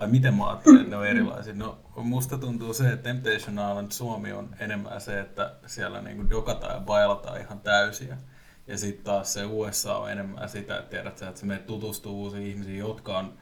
Ai 0.00 0.08
miten 0.08 0.34
mä 0.34 0.46
ajattelen, 0.48 0.76
että 0.80 0.90
ne 0.90 0.96
on 0.96 1.06
erilaisia? 1.06 1.54
No 1.54 1.78
musta 1.96 2.38
tuntuu 2.38 2.74
se, 2.74 2.92
että 2.92 3.02
Temptation 3.02 3.52
Island 3.70 3.90
Suomi 3.92 4.32
on 4.32 4.56
enemmän 4.60 5.00
se, 5.00 5.20
että 5.20 5.54
siellä 5.66 6.02
niinku 6.02 6.30
dokataan 6.30 6.74
ja 6.74 6.80
bailataan 6.80 7.40
ihan 7.40 7.60
täysiä. 7.60 8.16
Ja 8.66 8.78
sitten 8.78 9.04
taas 9.04 9.32
se 9.32 9.44
USA 9.44 9.96
on 9.96 10.10
enemmän 10.12 10.48
sitä, 10.48 10.78
että 10.78 10.90
tiedät 10.90 11.18
sä, 11.18 11.28
että 11.28 11.40
se 11.40 11.46
menet 11.46 11.66
tutustuu 11.66 12.22
uusiin 12.22 12.46
ihmisiin, 12.46 12.78
jotka 12.78 13.18
on 13.18 13.32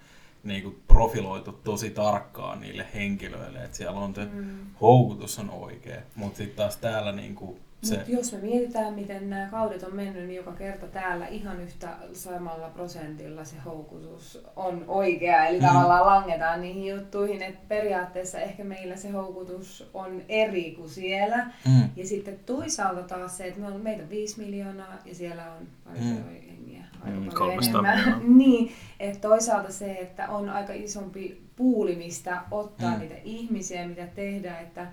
niinku 0.44 0.74
profiloitu 0.88 1.52
tosi 1.52 1.90
tarkkaan 1.90 2.60
niille 2.60 2.86
henkilöille. 2.94 3.64
Että 3.64 3.76
siellä 3.76 4.00
on 4.00 4.14
se 4.14 4.24
Mm. 4.24 4.58
houkutus 4.80 5.38
on 5.38 5.50
oikea. 5.50 6.00
Mutta 6.14 6.36
sitten 6.36 6.56
taas 6.56 6.76
täällä 6.76 7.12
niinku 7.12 7.58
se... 7.82 7.97
Mutta 7.97 8.11
jos 8.11 8.32
me 8.32 8.38
mietitään, 8.38 8.94
miten 8.94 9.30
nämä 9.30 9.49
kaudet 9.50 9.82
on 9.82 9.94
mennyt, 9.97 10.25
niin 10.26 10.37
joka 10.37 10.52
kerta 10.52 10.87
täällä 10.87 11.26
ihan 11.26 11.61
yhtä 11.61 11.88
samalla 12.12 12.68
prosentilla 12.68 13.44
se 13.44 13.56
houkutus 13.64 14.44
on 14.56 14.85
oikea. 14.88 15.47
Eli 15.47 15.61
Mm. 15.61 15.66
tavallaan 15.66 16.06
langetaan 16.06 16.61
niihin 16.61 16.87
juttuihin, 16.87 17.42
että 17.42 17.61
periaatteessa 17.68 18.38
ehkä 18.40 18.64
meillä 18.64 18.97
se 18.97 19.11
houkutus 19.11 19.90
on 19.94 20.23
eri 20.28 20.70
kuin 20.70 20.88
siellä. 20.90 21.47
Mm, 21.66 21.88
Ja 21.97 22.06
sitten 22.06 22.38
toisaalta 22.47 23.02
taas 23.02 23.37
se, 23.37 23.47
että 23.47 23.61
me 23.61 23.66
on 23.66 23.80
meitä 23.80 24.11
5 24.11 24.40
miljoonaa 24.40 24.99
ja 25.04 25.14
siellä 25.14 25.52
on 25.52 25.66
paljon 25.85 26.04
Mm. 26.04 26.11
mm. 26.11 26.35
jengiä, 26.49 26.85
aika 27.04 27.16
Mm, 27.16 27.25
paljon 27.25 27.35
300 27.35 27.80
enemmän. 27.92 27.99
miljoonaa. 28.23 28.38
niin, 28.38 28.73
että 29.00 29.28
toisaalta 29.28 29.73
se, 29.73 29.92
että 29.92 30.28
on 30.28 30.49
aika 30.49 30.73
isompi 30.73 31.42
puuli, 31.56 31.97
mistä 31.97 32.40
ottaa 32.50 32.88
Mm. 32.90 32.94
mm. 32.94 33.00
niitä 33.00 33.14
ihmisiä, 33.25 33.88
mitä 33.88 34.06
tehdään, 34.06 34.62
että 34.62 34.87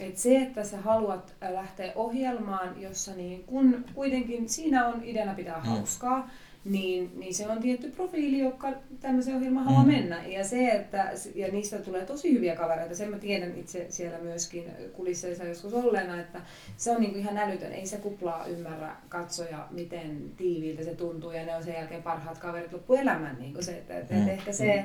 et 0.00 0.16
se, 0.16 0.36
että 0.42 0.64
sä 0.64 0.76
haluat 0.80 1.34
äh, 1.42 1.52
lähteä 1.52 1.92
ohjelmaan, 1.94 2.82
jossa 2.82 3.14
niin 3.14 3.44
kun 3.44 3.84
kuitenkin 3.94 4.48
siinä 4.48 4.86
on 4.86 5.04
ideana 5.04 5.34
pitää 5.34 5.56
Mm. 5.58 5.62
hauskaa, 5.64 6.30
niin, 6.64 7.12
niin 7.16 7.34
se 7.34 7.48
on 7.48 7.58
tietty 7.62 7.90
profiili, 7.90 8.38
joka 8.38 8.68
tämmöisen 9.00 9.36
ohjelmaan 9.36 9.64
haluaa 9.66 9.82
Mm. 9.84 9.88
mennä. 9.92 10.26
Ja, 10.26 10.44
se, 10.44 10.68
että, 10.68 11.12
ja 11.34 11.48
niistä 11.48 11.78
tulee 11.78 12.04
tosi 12.06 12.32
hyviä 12.32 12.56
kavereita. 12.56 12.94
Sen 12.94 13.10
mä 13.10 13.18
tiedän 13.18 13.56
itse 13.56 13.86
siellä 13.88 14.18
myöskin 14.18 14.64
kulisseissa 14.92 15.44
joskus 15.44 15.74
olleena, 15.74 16.20
että 16.20 16.40
se 16.76 16.90
on 16.90 17.00
niinku 17.00 17.18
ihan 17.18 17.38
älytön. 17.38 17.72
Ei 17.72 17.86
se 17.86 17.96
kuplaa 17.96 18.46
ymmärrä 18.46 18.96
katsoja, 19.08 19.68
miten 19.70 20.30
tiiviiltä 20.36 20.84
se 20.84 20.94
tuntuu. 20.94 21.30
Ja 21.30 21.44
ne 21.46 21.56
on 21.56 21.64
sen 21.64 21.74
jälkeen 21.74 22.02
parhaat 22.02 22.38
kaverit 22.38 22.72
loppuelämän. 22.72 23.36
Niinku 23.40 23.62
se, 23.62 23.72
että, 23.72 23.98
että 23.98 24.14
Mm. 24.14 24.28
ehkä 24.28 24.52
se 24.52 24.84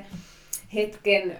hetken 0.74 1.30
ö, 1.30 1.34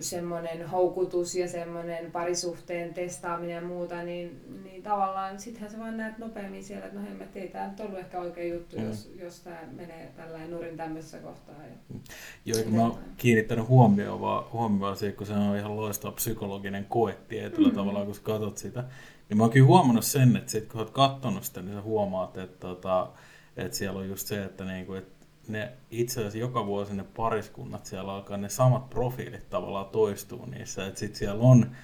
semmoinen 0.00 0.68
houkutus 0.68 1.34
ja 1.34 1.48
semmoinen 1.48 2.12
parisuhteen 2.12 2.94
testaaminen 2.94 3.54
ja 3.54 3.60
muuta, 3.60 4.02
niin, 4.02 4.40
niin 4.64 4.82
tavallaan 4.82 5.40
sittenhän 5.40 5.70
sä 5.70 5.78
vaan 5.78 5.96
näet 5.96 6.18
nopeammin 6.18 6.64
siellä, 6.64 6.86
että 6.86 6.98
no 6.98 7.04
hemmet, 7.04 7.36
ei 7.36 7.48
tämä 7.48 7.68
nyt 7.68 7.80
ollut 7.80 7.98
ehkä 7.98 8.20
oikea 8.20 8.54
juttu, 8.54 8.76
Mm. 8.76 8.82
mm. 8.82 8.88
jos, 8.88 9.10
jos 9.20 9.40
tämä 9.40 9.58
menee 9.76 10.12
tällainen 10.16 10.50
nurin 10.50 10.76
tämmöisessä 10.76 11.18
kohtaa. 11.18 11.54
Ja... 11.54 11.96
Joo, 12.44 12.62
kun 12.64 12.74
mä 12.74 12.82
oon 12.82 12.98
kiinnittänyt 13.16 13.68
huomioon 13.68 14.20
vaan, 14.20 14.44
huomioon 14.52 14.96
siihen, 14.96 15.16
kun 15.16 15.26
se 15.26 15.32
on 15.32 15.56
ihan 15.56 15.76
loistava 15.76 16.12
psykologinen 16.12 16.84
koe 16.84 17.16
tietyllä 17.28 17.68
mm. 17.68 17.74
tavalla, 17.74 18.04
kun 18.04 18.14
sä 18.14 18.22
katsot 18.22 18.58
sitä. 18.58 18.84
Niin 19.28 19.36
mä 19.38 19.42
oon 19.42 19.52
kyllä 19.52 19.66
huomannut 19.66 20.04
sen, 20.04 20.36
että 20.36 20.50
sit 20.50 20.66
kun 20.68 20.80
oot 20.80 20.90
katsonut 20.90 21.44
sitä, 21.44 21.62
niin 21.62 21.74
sä 21.74 21.82
huomaat, 21.82 22.38
että, 22.38 22.58
tota, 22.60 23.08
että 23.56 23.76
siellä 23.76 23.98
on 24.00 24.08
just 24.08 24.26
se, 24.26 24.44
että, 24.44 24.64
niinku, 24.64 24.94
että 24.94 25.21
ne 25.48 25.72
itse 25.90 26.20
asiassa 26.20 26.38
joka 26.38 26.66
vuosi 26.66 26.94
ne 26.94 27.04
pariskunnat 27.04 27.86
siellä 27.86 28.12
alkaa 28.12 28.36
ne 28.36 28.48
samat 28.48 28.90
profiilit 28.90 29.50
tavallaan 29.50 29.86
toistuu 29.86 30.46
niissä. 30.46 30.86
Että 30.86 31.00
sit 31.00 31.14
siellä 31.14 31.42
on 31.44 31.76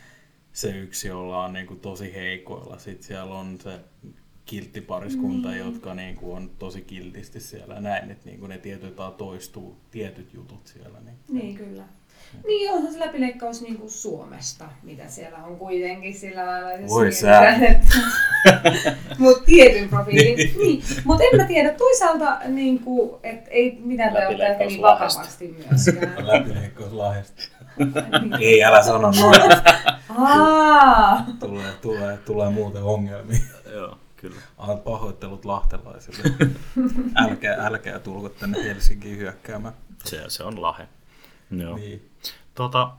se 0.52 0.78
yksi, 0.78 1.08
jolla 1.08 1.44
on 1.44 1.52
niinku 1.52 1.74
tosi 1.74 2.14
heikoilla. 2.14 2.78
Sitten 2.78 3.06
siellä 3.06 3.34
on 3.34 3.58
se 3.60 3.80
kilttipariskunta, 4.48 5.48
Niin. 5.48 5.58
jotka 5.58 5.94
niinku 5.94 6.32
on 6.32 6.50
tosi 6.58 6.80
kiltisti 6.82 7.40
siellä 7.40 7.74
ja 7.74 7.80
näin, 7.80 8.10
että 8.10 8.24
niinku 8.26 8.46
ne 8.46 8.58
tietyt 8.58 8.96
toistuu 9.16 9.76
tietyt 9.90 10.34
jutut 10.34 10.66
siellä. 10.66 10.98
Niin. 11.04 11.16
Niin, 11.28 11.54
kyllä. 11.56 11.82
Niin 12.46 12.72
onhan 12.72 12.92
se 12.92 12.98
läpileikkaus 12.98 13.62
niin 13.62 13.76
kuin 13.78 13.90
Suomesta, 13.90 14.64
mitä 14.82 15.08
siellä 15.08 15.38
on 15.38 15.56
kuitenkin 15.58 16.14
sillä 16.14 16.46
lailla. 16.46 16.88
Voi 16.88 17.12
sä. 17.12 17.48
että- 17.50 17.96
Mut 19.18 19.44
tietyn 19.46 19.88
profiilin. 19.88 20.36
niin. 20.58 20.82
Mutta 21.04 21.24
en 21.32 21.40
mä 21.40 21.44
tiedä, 21.46 21.70
toisaalta 21.74 22.38
niin 22.46 22.78
kuin, 22.80 23.10
et 23.22 23.40
ei 23.48 23.78
mitään 23.84 24.10
pitää 24.12 24.28
ottaa 24.28 24.46
ehkä 24.46 24.64
niin 24.64 24.82
Läpileikkaus 24.82 24.82
vakavasti 24.82 25.48
myöskään. 25.68 26.26
Läpileikkaus 26.32 26.92
lahjasta. 26.92 27.42
Niin. 27.78 28.34
Ei, 28.40 28.64
älä 28.64 28.82
sano 28.82 28.98
noin. 29.10 29.40
Aa, 30.18 31.26
Tulee, 31.40 31.72
tulee, 31.82 32.16
tulee 32.16 32.50
muuten 32.50 32.82
ongelmia. 32.82 33.38
Kyllä. 34.20 34.36
Annat 34.58 34.84
pahoittelut 34.84 35.44
lahtelaisille. 35.44 36.22
älkää, 37.24 37.66
älkää 37.66 37.98
tulko 37.98 38.28
tänne 38.28 38.64
Helsinkiin 38.64 39.18
hyökkäämään. 39.18 39.74
Se, 40.04 40.24
se 40.28 40.44
on 40.44 40.62
lahe. 40.62 40.88
Joo. 41.50 41.76
Niin. 41.76 42.10
Tota, 42.54 42.90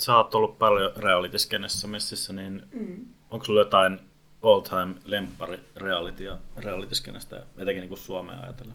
sä 0.00 0.16
oot 0.16 0.34
ollut 0.34 0.58
paljon 0.58 0.92
reality-skenessä 0.96 1.88
messissä, 1.88 2.32
niin 2.32 2.62
Mm. 2.72 3.06
onko 3.30 3.44
sulla 3.44 3.60
jotain 3.60 4.00
all 4.42 4.60
time 4.60 4.94
lemppari 5.04 5.60
reality 5.76 6.24
ja 6.24 6.38
reality-skenestä, 6.56 7.36
etenkin 7.58 7.80
niin 7.80 7.88
kuin 7.88 7.98
Suomea 7.98 8.40
ajatellen? 8.40 8.74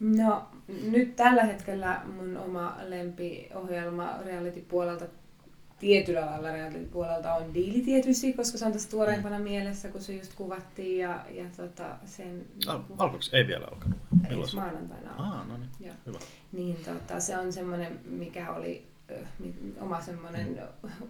No 0.00 0.48
nyt 0.90 1.16
tällä 1.16 1.42
hetkellä 1.42 2.00
mun 2.16 2.36
oma 2.36 2.76
lempiohjelma 2.88 4.18
reality-puolelta, 4.24 5.04
tietyllä 5.82 6.26
lailla 6.26 6.52
reality-puolelta 6.52 7.34
on 7.34 7.54
diili 7.54 7.80
tietysti, 7.80 8.32
koska 8.32 8.58
se 8.58 8.66
on 8.66 8.72
tässä 8.72 8.90
tuoreimpana 8.90 9.38
mielessä, 9.38 9.88
kun 9.88 10.00
se 10.00 10.12
just 10.14 10.34
kuvattiin 10.34 10.98
ja, 10.98 11.24
ja 11.30 11.44
tota, 11.56 11.96
sen... 12.04 12.44
Al- 12.66 12.80
alkoiko? 12.98 13.24
Ei 13.32 13.46
vielä 13.46 13.66
alkanut. 13.72 13.98
Milloin 14.28 14.50
se? 14.50 14.56
maanantaina 14.56 15.10
on. 15.18 15.24
Aa, 15.24 15.44
no 15.44 15.56
niin. 15.56 15.68
Joo. 15.80 15.94
Hyvä. 16.06 16.18
Niin 16.52 16.76
tota, 16.84 17.20
se 17.20 17.38
on 17.38 17.52
semmoinen, 17.52 18.00
mikä 18.04 18.52
oli 18.52 18.86
oma 19.80 20.00
semmoinen 20.00 20.58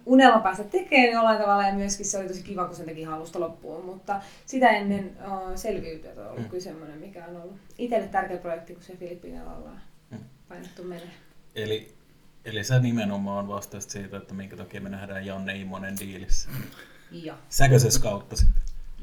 unelma 0.05 0.39
päästä 0.39 0.63
tekemään 0.63 1.11
jollain 1.13 1.37
tavalla 1.41 1.67
ja 1.67 1.73
myöskin 1.73 2.05
se 2.05 2.17
oli 2.17 2.27
tosi 2.27 2.43
kiva, 2.43 2.65
kun 2.65 2.75
sen 2.75 2.85
teki 2.85 3.03
halusta 3.03 3.39
loppuun, 3.39 3.85
mutta 3.85 4.21
sitä 4.45 4.69
ennen 4.69 5.17
uh, 5.27 5.55
selviytyjät 5.55 6.17
on 6.17 6.27
ollut 6.27 6.39
Mm. 6.43 6.49
kyllä 6.49 6.63
semmoinen, 6.63 6.97
mikä 6.99 7.25
on 7.25 7.35
ollut 7.41 7.55
itselle 7.77 8.07
tärkeä 8.07 8.37
projekti, 8.37 8.73
kun 8.73 8.83
se 8.83 8.95
Filippiinalla 8.95 9.55
ollaan 9.55 9.81
Mm. 10.11 10.17
painettu 10.49 10.83
menee. 10.83 11.09
Eli, 11.55 11.91
eli 12.45 12.63
sä 12.63 12.79
nimenomaan 12.79 13.47
vastasit 13.47 13.89
siitä, 13.91 14.17
että 14.17 14.33
minkä 14.33 14.57
takia 14.57 14.81
me 14.81 14.89
nähdään 14.89 15.25
Janne 15.25 15.55
Immonen 15.57 15.99
diilissä. 15.99 16.49
Joo, 17.11 17.37
Säkö 17.49 17.79
se 17.79 17.91
skauttasit? 17.91 18.49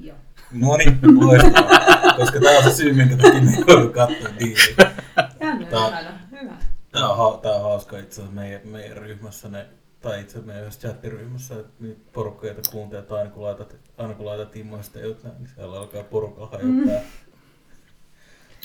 joo. 0.00 0.16
No 0.52 0.76
niin, 0.76 0.98
loistavaa. 1.26 2.14
Koska 2.16 2.40
tää 2.40 2.58
on 2.58 2.64
se 2.64 2.74
syy, 2.74 2.92
minkä 2.92 3.16
takia 3.16 3.40
me 3.42 3.52
joudun 3.68 3.92
katsoa 3.92 4.28
diiliä. 4.38 4.92
Tää- 5.70 5.86
on 5.86 5.92
hyvä. 6.40 6.56
Tää 6.92 7.08
on, 7.08 7.40
tää 7.40 7.52
on 7.52 7.62
hauska 7.62 7.98
itse 7.98 8.20
asiassa 8.20 8.40
meidän, 8.40 8.60
meidän 8.64 8.96
ryhmässä, 8.96 9.48
ne, 9.48 9.66
tai 10.00 10.20
itse 10.20 10.30
asiassa 10.32 10.46
meidän 10.46 10.62
yhdessä 10.62 10.80
chattiryhmässä, 10.80 11.54
että 11.60 11.72
niitä 11.80 12.00
porukkoja, 12.12 12.52
joita 12.52 12.70
kuuntelee, 12.70 13.02
että 13.02 13.14
aina 13.14 13.30
kun 13.30 13.42
laitat, 13.42 13.76
aina 13.98 14.14
kun 14.14 14.26
laitat 14.26 14.56
Immoista 14.56 14.98
jotain, 14.98 15.34
niin 15.38 15.48
siellä 15.54 15.78
alkaa 15.78 16.02
porukka 16.02 16.46
hajottaa. 16.46 17.00
Mm. 17.00 17.10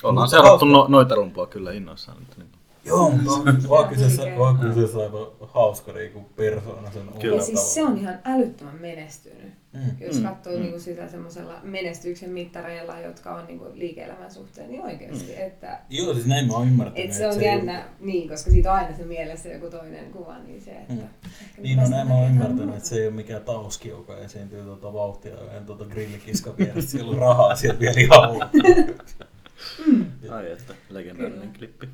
Ollaan 0.03 0.29
seurattu 0.29 0.65
no, 0.65 0.85
noita 0.89 1.15
rumpua 1.15 1.47
kyllä 1.47 1.71
innoissaan. 1.71 2.17
Nyt, 2.19 2.37
niin. 2.37 2.49
Joo, 2.85 3.09
mutta 3.09 3.31
on, 3.31 3.61
Se 3.61 3.69
vaan 3.69 3.83
on 3.83 3.89
kyseessä, 3.89 4.23
kyseessä 4.67 4.99
aivan 4.99 5.27
hauska 5.41 5.91
niinku 5.93 6.19
persoona 6.35 6.91
sen 6.91 7.03
Kyllä. 7.21 7.35
Ja 7.35 7.41
siis 7.41 7.73
se 7.73 7.83
on 7.83 7.97
ihan 7.97 8.19
älyttömän 8.25 8.75
menestynyt. 8.81 9.53
Mm. 9.73 9.81
Jos 9.99 10.15
Mm, 10.15 10.23
katsoo 10.23 10.53
mm. 10.53 10.61
niinku 10.61 10.79
sitä 10.79 11.07
semmoisella 11.07 11.59
menestyksen 11.63 12.29
mittareilla, 12.29 12.99
jotka 12.99 13.35
on 13.35 13.47
niinku 13.47 13.65
liike-elämän 13.73 14.31
suhteen, 14.31 14.71
niin 14.71 14.81
oikeasti, 14.81 15.33
Mm. 15.33 15.47
että 15.47 15.79
Joo, 15.89 16.13
siis 16.13 16.25
näin 16.25 16.47
mä 16.47 16.53
oon 16.53 16.67
ymmärtänyt. 16.67 17.05
Et 17.05 17.13
se 17.13 17.23
että 17.23 17.35
on 17.35 17.41
ei 17.43 17.47
jännä, 17.47 17.85
niin, 17.99 18.29
koska 18.29 18.51
siitä 18.51 18.71
on 18.71 18.77
aina 18.77 18.97
se 18.97 19.03
mielessä 19.03 19.49
joku 19.49 19.69
toinen 19.69 20.11
kuva, 20.11 20.37
niin 20.39 20.61
se, 20.61 20.71
että... 20.71 20.93
Mm. 20.93 21.01
ehkä 21.41 21.61
Niin, 21.61 21.77
no 21.77 21.89
näin 21.89 22.07
mä 22.07 22.13
oon 22.13 22.29
ymmärtänyt, 22.29 22.75
että 22.75 22.89
se 22.89 22.95
ei 22.95 23.07
ole 23.07 23.15
mikään 23.15 23.41
tauski, 23.41 23.89
joka 23.89 24.17
esiintyy 24.17 24.63
tuota 24.63 24.93
vauhtia 24.93 25.33
ja 25.53 25.61
tuota 25.65 25.85
grillikiska 25.85 26.53
vieressä. 26.57 26.89
Siellä 26.91 27.11
on 27.11 27.17
rahaa 27.17 27.55
siellä 27.55 27.79
vielä 27.79 27.99
ihan 27.99 28.29
hullu. 28.29 28.45
Ai 30.35 30.51
että, 30.51 30.73
legendaarinen 30.89 31.41
Kyllä. 31.41 31.57
klippi. 31.57 31.89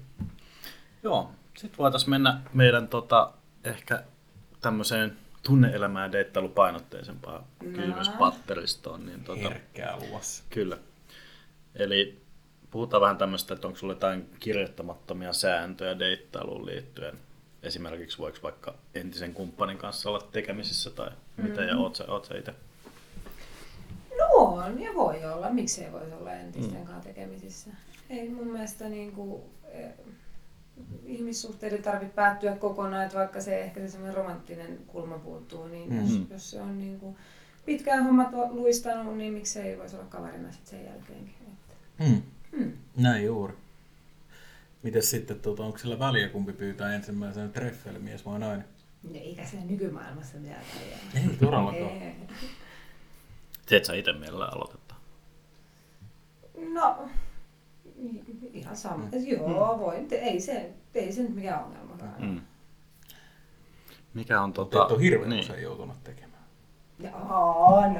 Joo, 1.04 1.32
sitten 1.58 1.78
voitaisiin 1.78 2.10
mennä 2.10 2.42
meidän 2.54 2.88
tota, 2.88 3.32
ehkä 3.64 4.04
tämmöiseen 4.62 5.18
tunne-elämään 5.44 6.08
ja 6.10 6.12
deittailupainotteisempaan 6.12 7.44
No. 7.64 7.72
kysymyspatteristoon. 7.76 9.06
Niin, 9.06 9.24
tota, 9.24 9.42
Herkkää 9.42 9.98
luvassa. 9.98 10.44
Kyllä. 10.50 10.78
Eli 11.76 12.22
puhutaan 12.72 13.02
vähän 13.02 13.18
tämmöistä, 13.18 13.54
että 13.54 13.68
onko 13.68 13.80
sulla 13.80 13.94
jotain 13.94 14.30
kirjoittamattomia 14.40 15.34
sääntöjä 15.34 16.00
deittailuun 16.00 16.66
liittyen. 16.66 17.18
Esimerkiksi 17.64 18.18
voiko 18.18 18.38
vaikka 18.44 18.74
entisen 18.96 19.34
kumppanin 19.34 19.78
kanssa 19.78 20.10
olla 20.10 20.28
tekemisissä 20.32 20.90
tai 20.90 21.12
mitä, 21.38 21.62
ja 21.64 21.78
oot 21.78 21.96
sä, 21.96 22.06
oot 22.08 22.26
sä 22.26 22.38
itse? 22.38 22.54
No 24.20 24.26
on 24.36 24.82
ja 24.82 24.94
voi 24.96 25.26
olla, 25.26 25.50
miksei 25.50 25.92
voisi 25.92 26.14
olla 26.14 26.34
entisten 26.34 26.86
kanssa 26.86 27.04
tekemisissä. 27.10 27.70
Ei 28.10 28.30
mun 28.30 28.48
mielestä 28.48 28.90
niin 28.90 29.12
kuin, 29.12 29.42
eh, 29.72 29.92
ihmissuhteiden 31.06 31.84
tarvitse 31.84 32.16
päättyä 32.16 32.56
kokonaan, 32.56 33.04
että 33.06 33.18
vaikka 33.18 33.42
se 33.42 33.62
ehkä 33.62 33.80
se 33.80 33.88
semmoinen 33.90 34.18
romanttinen 34.18 34.80
kulma 34.88 35.18
puuttuu, 35.20 35.68
niin 35.68 35.96
jos, 36.02 36.10
Mhm. 36.20 36.32
jos 36.34 36.50
se 36.52 36.62
on 36.62 36.80
niin 36.80 37.00
kuin 37.00 37.16
pitkään 37.66 38.04
hommat 38.04 38.28
luistanut, 38.50 39.18
niin 39.18 39.34
miksei 39.34 39.78
voisi 39.78 39.96
olla 39.96 40.06
kaverina 40.06 40.52
sit 40.52 40.68
sen 40.68 40.86
jälkeenkin. 40.86 41.36
Että, 41.48 41.76
Hmm. 42.06 42.22
hmm. 42.58 42.72
Näin 42.98 43.26
juuri. 43.26 43.54
Mites 44.84 45.10
sitten, 45.10 45.40
tuota, 45.40 45.64
onko 45.64 45.78
sillä 45.78 46.00
väliä, 46.00 46.30
kumpi 46.30 46.54
pyytää 46.54 46.94
ensimmäisenä 46.96 47.48
treffeille, 47.48 48.00
mies 48.00 48.26
vai 48.26 48.40
nainen? 48.40 48.66
No, 49.04 49.10
eikä 49.14 49.46
se 49.46 49.58
nykymaailmassa 49.66 50.38
mitään 50.38 50.62
väliä. 50.76 50.98
Ei 51.30 51.38
todellakaan. 51.38 51.76
Ei. 52.02 52.16
Teet 53.66 53.86
sä 53.86 53.94
itse 53.94 54.14
mielellään 54.14 54.54
aloitetta? 54.54 54.96
No, 56.74 57.10
ihan 58.54 58.76
sama. 58.76 59.04
Mm. 59.06 59.28
Joo, 59.28 59.80
voin. 59.80 60.08
Te- 60.08 60.16
Ei 60.16 60.40
se, 60.40 60.70
ei 60.96 61.12
se 61.14 61.22
nyt 61.22 61.36
mikään 61.36 61.64
ongelmakaan. 61.64 62.14
Mm. 62.20 62.26
Mm. 62.28 62.42
Mikä 64.14 64.42
on 64.42 64.54
Tota, 64.54 64.84
et 64.86 64.92
ole 64.92 65.02
hirveän 65.02 65.30
niin. 65.30 65.40
usein 65.44 65.64
joutunut 65.64 66.04
tekemään. 66.04 66.32
Joo, 67.00 67.12
no, 67.82 67.88
no, 67.88 67.98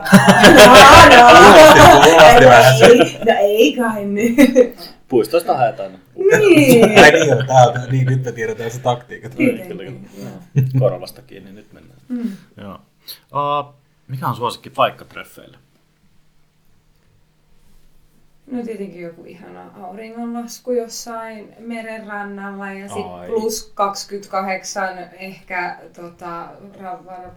no. 2.42 2.50
Vähän 2.50 2.78
se. 2.78 2.86
ei, 2.86 3.18
no 3.26 3.34
ei 3.40 3.74
kai 3.78 4.06
nyt. 4.06 4.96
Puistoista 5.08 5.58
haetaan. 5.58 5.92
niin. 6.16 7.00
Ai 7.04 7.12
niin, 7.12 7.28
joo, 7.30 7.44
tää 7.48 7.68
on, 7.68 7.92
niin 7.92 8.06
nyt 8.08 8.24
me 8.26 8.32
tiedetään 8.32 8.72
se 8.72 8.80
taktiikat. 8.80 9.38
Niin, 9.38 9.68
kyllä, 9.68 9.84
kyllä. 9.84 10.00
Korvasta 10.80 11.22
kiinni, 11.22 11.52
nyt 11.52 11.74
mennään. 11.74 12.00
Mm. 12.10 12.32
Joo. 12.58 12.80
Uh, 13.14 13.74
mikä 14.08 14.28
on 14.28 14.36
suosikki 14.36 14.70
paikka 14.70 15.06
treffeille? 15.06 15.58
No 18.52 18.64
tietenkin 18.64 19.02
joku 19.02 19.24
ihana 19.26 19.72
auringonlasku 19.84 20.72
jossain 20.72 21.56
meren 21.60 22.08
rannalla 22.08 22.72
ja 22.72 22.88
sitten 22.88 23.26
plus 23.28 23.72
28 23.74 24.98
ehkä 25.20 25.78
tota, 25.96 26.48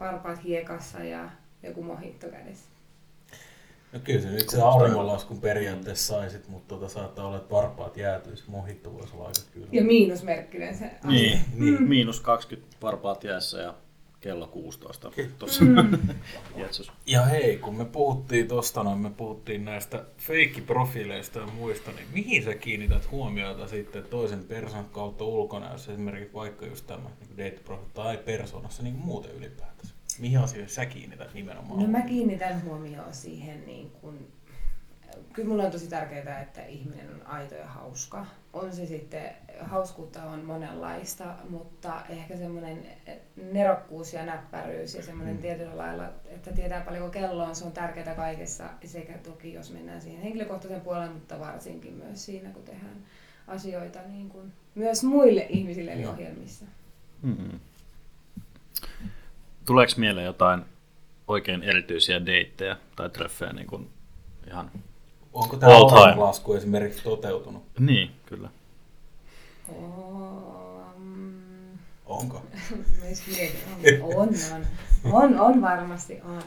varpaat 0.00 0.44
hiekassa 0.44 0.98
ja 0.98 1.30
joku 1.62 1.82
mohitto 1.82 2.26
kädessä. 2.28 2.74
No 3.92 4.00
kyllä 4.04 4.20
se 4.20 4.30
nyt 4.30 4.48
se 4.48 4.62
auringonlaskun 4.62 5.40
periaatteessa 5.40 6.14
saisit, 6.14 6.48
mutta 6.48 6.74
tota, 6.74 6.88
saattaa 6.88 7.26
olla, 7.26 7.36
että 7.36 7.54
varpaat 7.54 7.96
jäätyisi. 7.96 8.44
Mohittu 8.46 8.94
voisi 8.94 9.14
olla 9.14 9.26
aika 9.26 9.40
kyllä. 9.52 9.66
Ja 9.72 9.84
miinusmerkkinen 9.84 10.76
se. 10.76 10.90
Niin, 11.04 11.40
niin. 11.54 11.82
Miinus 11.82 12.20
20 12.20 12.76
varpaat 12.82 13.24
jäässä 13.24 13.60
ja 13.60 13.74
kello 14.24 14.46
16 14.46 15.10
tuossa 15.38 15.64
Mm. 15.64 15.98
Ja 17.06 17.24
hei, 17.24 17.56
kun 17.56 17.76
me 17.76 17.84
puhuttiin 17.84 18.48
tosta, 18.48 18.82
noin 18.82 18.98
me 18.98 19.10
puhuttiin 19.10 19.64
näistä 19.64 20.04
feikkiprofiileista 20.18 21.38
ja 21.38 21.46
muista, 21.46 21.90
niin 21.90 22.06
mihin 22.12 22.44
sä 22.44 22.54
kiinnität 22.54 23.10
huomiota 23.10 23.68
sitten 23.68 24.04
toisen 24.04 24.44
persoonan 24.44 24.90
kautta 24.90 25.24
ulkonäössä, 25.24 25.92
esimerkiksi 25.92 26.34
vaikka 26.34 26.66
just 26.66 26.86
tämä 26.86 27.10
niin 27.20 27.30
date 27.38 27.60
tai 27.94 28.16
persoonassa 28.16 28.82
niin 28.82 28.94
kuin 28.94 29.06
muuten 29.06 29.30
ylipäätänsä? 29.30 29.94
Mihin 30.18 30.38
asioihin 30.38 30.74
sä 30.74 30.86
kiinnität 30.86 31.34
nimenomaan? 31.34 31.80
No 31.80 31.86
mä 31.86 32.02
kiinnitän 32.02 32.64
huomioon 32.64 33.14
siihen, 33.14 33.66
niin 33.66 33.90
kun, 33.90 34.18
kyllä 35.32 35.48
mulla 35.48 35.62
on 35.62 35.70
tosi 35.70 35.88
tärkeää, 35.88 36.42
että 36.42 36.66
ihminen 36.66 37.14
on 37.14 37.26
aito 37.26 37.54
ja 37.54 37.66
hauska. 37.66 38.26
On 38.52 38.72
se 38.72 38.86
sitten, 38.86 39.30
hauskuutta 39.60 40.22
on 40.22 40.44
monenlaista, 40.44 41.24
mutta 41.50 42.02
ehkä 42.08 42.36
semmoinen 42.36 42.86
nerokkuus 43.52 44.12
ja 44.12 44.26
näppäryys 44.26 44.94
ja 44.94 45.02
semmoinen 45.02 45.34
Mm. 45.36 45.42
tietyllä 45.42 45.76
lailla, 45.76 46.08
että 46.26 46.52
tietää 46.52 46.80
paljonko 46.80 47.10
kello 47.10 47.44
on, 47.44 47.56
se 47.56 47.64
on 47.64 47.72
tärkeää 47.72 48.14
kaikessa. 48.14 48.70
Sekä 48.84 49.18
toki, 49.18 49.52
jos 49.52 49.72
mennään 49.72 50.02
siihen 50.02 50.22
henkilökohtaisen 50.22 50.80
puoleen, 50.80 51.12
mutta 51.12 51.40
varsinkin 51.40 51.92
myös 51.92 52.24
siinä, 52.24 52.50
kun 52.50 52.62
tehdään 52.62 52.96
asioita 53.46 53.98
niin 54.08 54.28
kuin 54.28 54.52
myös 54.74 55.04
muille 55.04 55.46
ihmisille 55.48 55.92
eli 55.92 56.06
ohjelmissa. 56.06 56.64
Mm-hmm. 57.22 57.60
Tuleeko 59.66 59.92
mieleen 59.96 60.26
jotain 60.26 60.64
oikein 61.28 61.62
erityisiä 61.62 62.26
deittejä 62.26 62.76
tai 62.96 63.10
treffejä 63.10 63.52
niin 63.52 63.66
kuin 63.66 63.90
ihan 64.46 64.70
Onko 65.34 65.56
tämä 65.56 65.76
All 65.76 65.88
time. 65.88 66.14
lasku 66.16 66.54
esimerkiksi 66.54 67.02
toteutunut? 67.02 67.64
Niin, 67.78 68.10
kyllä. 68.26 68.48
Um, 69.68 71.34
Onko? 72.06 72.36
on, 74.02 74.14
on, 74.16 74.28
on, 75.04 75.12
on, 75.12 75.40
on, 75.40 75.60
varmasti 75.60 76.20
on. 76.20 76.42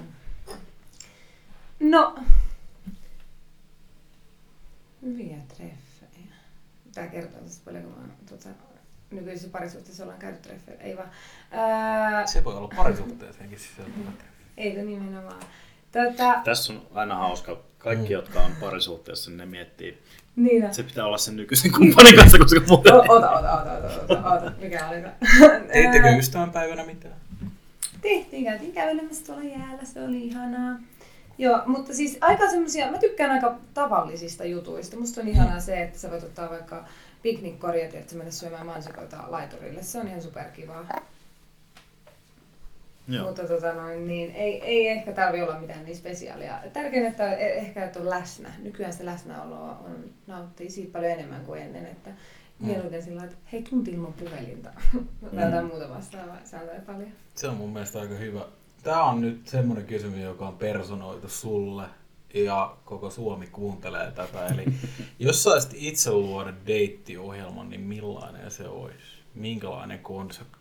No, 1.80 2.16
hyviä 5.02 5.38
treffejä. 5.48 6.36
Tämä 6.94 7.08
kertoo 7.08 7.42
tästä 7.42 7.62
paljonko 7.66 7.90
mä 8.00 8.08
tuota, 8.30 8.50
nykyisessä 9.12 9.50
parisuhteessa 9.50 10.04
ollaan 10.04 10.20
käynyt 10.20 10.42
treffeillä. 10.42 10.84
Ei 10.84 10.98
vaan. 10.98 11.10
Ää, 11.52 12.28
Se 12.28 12.44
voi 12.44 12.56
olla 12.56 12.74
parisuhteeseenkin 12.76 13.60
sisältyvä. 13.60 14.12
eikö 14.58 14.84
nimenomaan. 14.84 15.42
Tota, 15.92 16.42
Tässä 16.44 16.74
on 16.74 16.82
aina 16.94 17.16
hauska. 17.16 17.58
Kaikki, 17.78 18.14
jotka 18.14 18.40
on 18.42 18.52
parisuhteessa, 18.60 19.30
niin 19.30 19.38
ne 19.38 19.46
miettii, 19.46 19.98
niin 20.36 20.74
se 20.74 20.84
pitää 20.84 21.06
olla 21.06 21.18
sen 21.18 21.36
nykyisen 21.36 21.72
kumppanin 21.72 22.16
kanssa, 22.16 22.38
koska 22.38 22.62
muuten... 22.68 22.94
O- 22.94 22.98
Ota, 22.98 23.32
ota, 23.32 23.54
ota, 23.54 23.72
ota, 23.74 23.88
ota, 24.10 24.34
ota. 24.34 24.52
Mikä 24.60 24.88
oli? 24.90 24.98
Teittekö 25.74 26.10
ystävänpäivänä 26.18 26.86
mitään? 26.86 27.16
Tehtiin, 28.02 28.44
käytiin 28.44 28.74
kävelemässä 28.74 29.26
tuolla 29.26 29.44
jäällä, 29.44 29.86
se 29.86 30.04
oli 30.04 30.26
ihanaa. 30.28 30.80
Joo, 31.38 31.62
mutta 31.66 31.94
siis 31.94 32.18
aika 32.22 32.50
semmosia, 32.50 32.92
mä 32.92 32.98
tykkään 32.98 33.32
aika 33.32 33.56
tavallisista 33.74 34.46
jutuista. 34.46 34.98
Musta 34.98 35.22
on 35.22 35.28
ihanaa 35.28 35.60
se, 35.60 35.82
että 35.84 36.00
sä 36.00 36.12
voit 36.12 36.24
ottaa 36.24 36.50
vaikka 36.50 36.84
piknikkorjat 37.22 37.94
ja 37.94 38.00
että 38.00 38.12
sä 38.12 38.18
mennä 38.18 38.32
syömään 38.32 38.66
mansikoita 38.66 39.18
laiturille. 39.28 39.84
Se 39.84 40.00
on 40.00 40.08
ihan 40.08 40.22
superkivaa. 40.22 40.86
Joo. 43.08 43.26
Mutta 43.28 43.48
tota 43.48 43.74
noin, 43.74 44.08
niin 44.08 44.32
ei, 44.32 44.62
ei 44.64 44.88
ehkä 44.88 45.12
tarvi 45.12 45.42
olla 45.42 45.60
mitään 45.60 45.86
niin 45.86 45.98
spesiaalia. 45.98 46.60
Tärkeintä, 46.74 47.10
että 47.10 47.34
e- 47.36 47.58
ehkä 47.58 47.86
että 47.86 48.00
on 48.00 48.10
läsnä. 48.10 48.50
Nykyään 48.64 48.94
se 48.94 49.06
läsnäoloa 49.06 49.78
on, 49.86 49.96
nauttii 50.28 50.70
siitä 50.70 50.92
paljon 50.94 51.12
enemmän 51.12 51.46
kuin 51.46 51.62
ennen. 51.62 51.86
Että 51.86 52.10
Mm. 52.60 52.68
mieluiten 52.68 53.04
sillä 53.04 53.24
että 53.24 53.36
hei 53.52 53.62
tunti 53.62 53.92
ilman 53.92 54.14
puhelinta. 54.14 54.70
Tai 55.36 55.46
jotain 55.46 55.66
muuta 55.66 55.90
vastaavaa. 55.90 56.36
Antaa 56.54 56.76
paljon. 56.86 57.10
Se 57.36 57.48
on 57.48 57.58
mun 57.58 57.70
mielestä 57.70 58.00
aika 58.00 58.14
hyvä. 58.16 58.46
Tämä 58.84 59.04
on 59.04 59.22
nyt 59.22 59.48
semmoinen 59.48 59.86
kysymys, 59.86 60.20
joka 60.20 60.48
on 60.48 60.58
personoitu 60.58 61.30
sulle 61.30 61.84
ja 62.34 62.76
koko 62.86 63.10
Suomi 63.10 63.48
kuuntelee 63.48 64.12
tätä. 64.12 64.48
Eli 64.48 64.66
jos 65.20 65.44
saisit 65.44 65.72
itse 65.76 66.12
luoda 66.12 66.54
deittiohjelman, 66.68 67.70
niin 67.70 67.82
millainen 67.82 68.52
se 68.52 68.68
olisi? 68.68 69.18
Minkälainen 69.36 70.00
konsepti? 70.00 70.57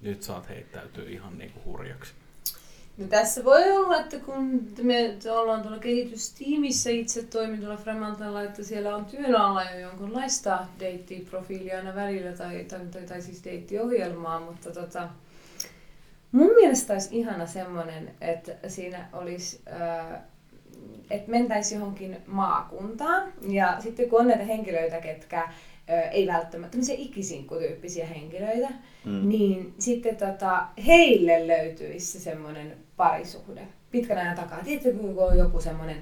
Nyt 0.00 0.22
saat 0.22 0.48
heittäytyä 0.48 1.04
ihan 1.08 1.38
niinku 1.38 1.60
hurjaksi. 1.64 2.12
No 2.98 3.06
tässä 3.06 3.44
voi 3.44 3.70
olla, 3.72 4.00
että 4.00 4.18
kun 4.18 4.62
me 4.82 5.16
ollaan 5.30 5.62
tuolla 5.62 5.78
kehitystiimissä, 5.78 6.90
itse 6.90 7.22
toimin 7.22 7.60
tuolla 7.60 7.76
Fremantalla, 7.76 8.42
että 8.42 8.62
siellä 8.64 8.96
on 8.96 9.04
työn 9.04 9.36
alla 9.36 9.64
jo 9.64 9.78
jonkunlaista 9.78 10.66
deittiprofiilia 10.80 11.76
aina 11.76 11.94
välillä 11.94 12.32
tai, 12.32 12.64
tai, 12.64 12.80
tai, 12.90 13.02
tai 13.02 13.22
siis 13.22 13.44
deittiohjelmaa, 13.44 14.40
mutta 14.40 14.70
tota, 14.70 15.08
mun 16.32 16.54
mielestä 16.54 16.92
olisi 16.92 17.18
ihana 17.18 17.46
semmoinen, 17.46 18.10
että 18.20 18.52
siinä 18.68 19.08
olisi, 19.12 19.60
ää, 19.66 20.24
että 21.10 21.30
mentäisiin 21.30 21.78
johonkin 21.78 22.16
maakuntaan 22.26 23.32
ja 23.48 23.76
sitten 23.80 24.08
kun 24.10 24.20
on 24.20 24.28
näitä 24.28 24.44
henkilöitä, 24.44 25.00
ketkä 25.00 25.48
ei 26.10 26.26
välttämättä 26.26 26.70
tämmöisiä 26.70 26.94
ikisinkutyyppisiä 26.98 28.06
henkilöitä, 28.06 28.68
mm. 29.04 29.28
niin 29.28 29.74
sitten 29.78 30.16
tota, 30.16 30.66
heille 30.86 31.46
löytyisi 31.46 32.06
se 32.06 32.20
semmoinen 32.20 32.76
parisuhde 32.96 33.60
pitkän 33.90 34.18
ajan 34.18 34.36
takaa. 34.36 34.58
Tiedätkö, 34.64 34.92
kun 34.92 35.14
on 35.18 35.38
joku 35.38 35.60
semmoinen 35.60 35.96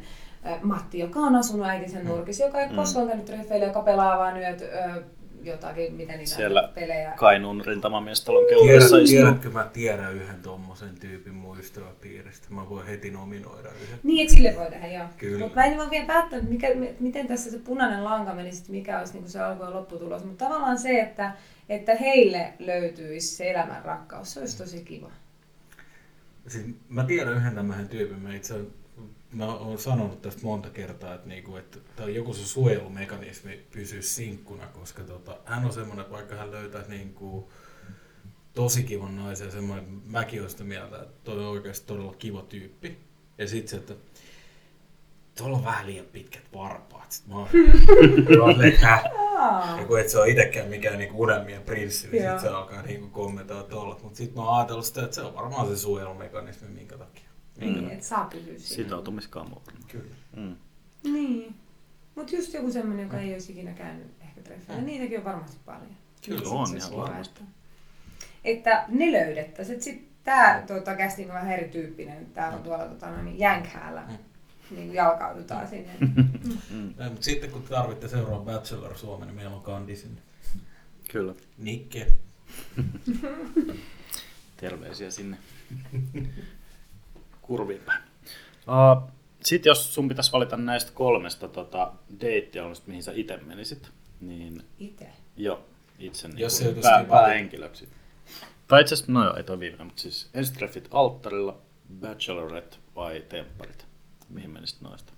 Matti, 0.63 0.99
joka 0.99 1.21
on 1.21 1.37
asunut 1.37 1.67
äitisen 1.67 2.05
nurkissa, 2.07 2.45
joka 2.45 2.61
ei 2.61 2.69
Mm. 2.69 2.77
koskaan 2.77 3.07
käynyt 3.07 3.25
treffeillä, 3.25 3.67
joka 3.67 3.83
pelaa 3.83 4.19
vaan 4.19 4.41
yöt 4.41 4.63
ö, 4.63 5.03
jotakin, 5.43 5.95
mitä 5.95 6.13
niitä 6.17 6.31
Siellä 6.31 6.71
pelejä. 6.75 7.13
Kainuun 7.17 7.65
rintamamiestalon 7.67 8.45
keulassa 8.49 8.89
Tiedät, 8.89 9.05
istuu. 9.05 9.07
tiedätkö, 9.07 9.51
mä 9.51 9.71
tiedän 9.73 10.15
yhden 10.15 10.43
tommosen 10.43 10.95
tyypin 11.01 11.35
mun 11.35 11.59
ystäväpiiristä. 11.61 12.47
Mä 12.51 12.69
voin 12.69 12.87
heti 12.87 13.11
nominoida 13.11 13.69
yhden. 13.69 13.99
Niin, 14.03 14.23
että 14.23 14.35
sille 14.35 14.55
voi 14.57 14.71
tehdä, 14.71 14.87
joo. 14.87 15.07
Kyllä. 15.19 15.39
Mutta 15.39 15.55
mä 15.61 15.67
en 15.67 15.79
vaan 15.79 15.91
vielä 15.91 16.07
päättänyt, 16.07 16.49
mikä, 16.51 16.69
miten 17.01 17.27
tässä 17.27 17.51
se 17.51 17.59
punainen 17.59 18.05
lanka 18.05 18.35
menisi, 18.35 18.59
että 18.59 18.73
mikä 18.73 18.99
olisi 18.99 19.13
niinku 19.13 19.29
se 19.29 19.41
alku- 19.41 19.65
ja 19.65 19.71
lopputulos. 19.71 20.25
Mutta 20.25 20.45
tavallaan 20.45 20.79
se, 20.79 21.01
että, 21.01 21.33
että 21.69 21.95
heille 21.95 22.53
löytyisi 22.59 23.37
se 23.37 23.51
elämän 23.51 23.85
rakkaus, 23.85 24.35
se 24.35 24.41
olisi 24.41 24.59
tosi 24.59 24.85
kiva. 24.85 25.11
Siis 26.47 26.67
mä 26.89 27.05
tiedän 27.05 27.35
yhden 27.37 27.55
tämmöisen 27.55 27.89
tyypin, 27.89 28.19
mä 28.21 28.35
itse 28.35 28.55
mä 29.33 29.55
oon 29.55 29.79
sanonut 29.79 30.23
tästä 30.23 30.43
monta 30.43 30.71
kertaa, 30.71 31.15
että, 31.15 31.29
niinku, 31.29 31.57
että 31.57 31.79
tää 31.97 32.07
on 32.07 32.15
joku 32.15 32.35
se 32.35 32.47
suojelumekanismi 32.47 33.67
pysyä 33.71 34.03
sinkkuna, 34.03 34.67
koska 34.67 35.03
tota, 35.03 35.37
hän 35.45 35.65
on 35.65 35.73
semmoinen, 35.73 36.03
että 36.03 36.15
vaikka 36.15 36.35
hän 36.35 36.51
löytää 36.51 36.85
niinku, 36.89 37.51
tosi 38.55 38.83
kivan 38.83 39.17
naisen 39.17 39.45
ja 39.45 39.51
semmoinen, 39.51 40.03
mäkin 40.07 40.41
olen 40.41 40.51
sitä 40.51 40.65
mieltä, 40.65 41.03
että 41.03 41.15
toi 41.25 41.39
on 41.39 41.51
oikeasti 41.51 41.87
todella 41.87 42.15
kiva 42.19 42.43
tyyppi. 42.43 42.99
Ja 43.39 43.49
sit 43.49 43.69
se, 43.69 43.77
että 43.77 43.95
tuolla 45.39 45.57
on 45.57 45.65
vähän 45.65 45.87
liian 45.87 46.07
pitkät 46.07 46.43
varpaat. 46.55 47.13
Sitten 47.13 47.35
mä 47.35 47.41
oon? 47.41 47.49
Ja 49.79 49.85
kun 49.87 50.01
et 50.01 50.09
se 50.09 50.19
ole 50.19 50.31
itsekään 50.31 50.69
mikään 50.69 50.99
niinku 50.99 51.23
unelmien 51.23 51.63
prinssi, 51.63 52.09
niin 52.09 52.25
Joo. 52.25 52.33
sit 52.39 52.49
se 52.49 52.55
alkaa 52.55 52.83
niinku 52.83 53.09
kommentoida 53.09 53.63
tuolla. 53.63 53.99
Mutta 54.03 54.17
sitten 54.17 54.37
mä 54.37 54.49
oon 54.49 54.59
ajatellut 54.59 54.85
sitä, 54.85 55.03
että 55.03 55.15
se 55.15 55.23
on 55.23 55.35
varmaan 55.35 55.69
se 55.69 55.77
suojelumekanismi, 55.77 56.69
minkä 56.69 56.99
takia. 56.99 57.28
Minkä 57.59 57.81
Niin, 57.81 57.91
että 57.91 58.07
saa 58.07 58.25
pysyä 58.25 58.59
siinä. 58.59 58.85
Sitoutumiskamo 58.85 59.63
varmaan. 59.67 59.89
Kyllä. 59.89 60.15
Mm. 60.37 60.57
Niin. 61.13 61.55
Mutta 62.15 62.37
just 62.37 62.55
joku 62.55 62.73
semmoinen, 62.73 63.05
joka 63.05 63.21
ei 63.21 63.33
olisi 63.33 63.53
ikinä 63.53 63.73
käynyt 63.73 64.07
ehkä 64.21 64.43
treffeillä. 64.43 64.85
Niitäkin 64.85 65.19
on 65.19 65.25
varmasti 65.25 65.57
paljon. 65.65 65.91
Kyllä 66.27 66.39
Sit 66.39 66.49
on 66.49 66.77
ihan 66.77 66.97
varmasti. 66.97 67.41
Että, 68.45 68.85
ne 68.89 69.13
löydettäisiin. 69.13 69.75
Että 69.75 69.85
sitten 69.85 70.09
tämä 70.25 70.63
tuota, 70.67 70.95
casting 70.95 71.31
on 71.31 71.35
vähän 71.35 71.53
erityyppinen. 71.53 72.27
Tää 72.27 72.51
on 72.51 72.63
tuolla 72.63 72.85
tota, 72.85 73.11
no, 73.11 73.23
niin 73.23 73.39
Jänkhäällä. 73.39 74.05
Mm. 74.09 74.19
Niin 74.77 74.95
jalkaudutaan 74.95 75.69
sinne. 75.69 75.93
Ei, 77.01 77.11
mutta 77.11 77.25
sitten 77.25 77.51
kun 77.51 77.63
tarvitte 77.63 78.09
seuraavan 78.09 78.45
Bachelor 78.45 78.99
Suomen, 78.99 79.29
niin 79.29 79.37
meillä 79.37 79.57
on 79.57 79.63
kandi 79.63 79.97
sinne. 79.97 80.21
Kyllä. 81.13 81.35
Nikke. 81.59 82.07
Terveisiä 84.57 85.11
sinne. 85.11 85.39
Kurviin 87.49 87.81
päin. 87.87 88.03
Uh, 88.69 89.11
Sitten 89.41 89.71
jos 89.71 89.95
sun 89.95 90.09
pitäisi 90.09 90.33
valita 90.33 90.57
näistä 90.57 90.93
kolmesta 90.95 91.49
tota, 91.49 91.93
deittialueesta, 92.21 92.89
mihin 92.89 93.03
sä 93.03 93.13
itse 93.15 93.37
menisit, 93.37 93.91
niin 94.21 94.63
Itse. 94.79 95.07
jo 95.37 95.65
itse 95.99 96.29
niin 96.29 96.39
Jos 96.39 96.61
kuin 96.61 96.83
pää, 96.83 97.05
päähenkilöksi. 97.05 97.89
Tai 98.69 98.81
itse 98.81 98.95
asiassa, 98.95 99.13
no 99.13 99.25
joo, 99.25 99.37
ei 99.37 99.43
toi 99.43 99.61
viimeinen, 99.61 99.87
mutta 99.87 100.03
siis 100.03 100.31
ensitreffit 100.35 100.89
alttarilla, 100.91 101.59
bachelorette 102.01 102.77
vai 102.95 103.21
tempparit? 103.29 103.87
Mihin 104.29 104.51
menisit 104.51 104.81
noista? 104.81 105.13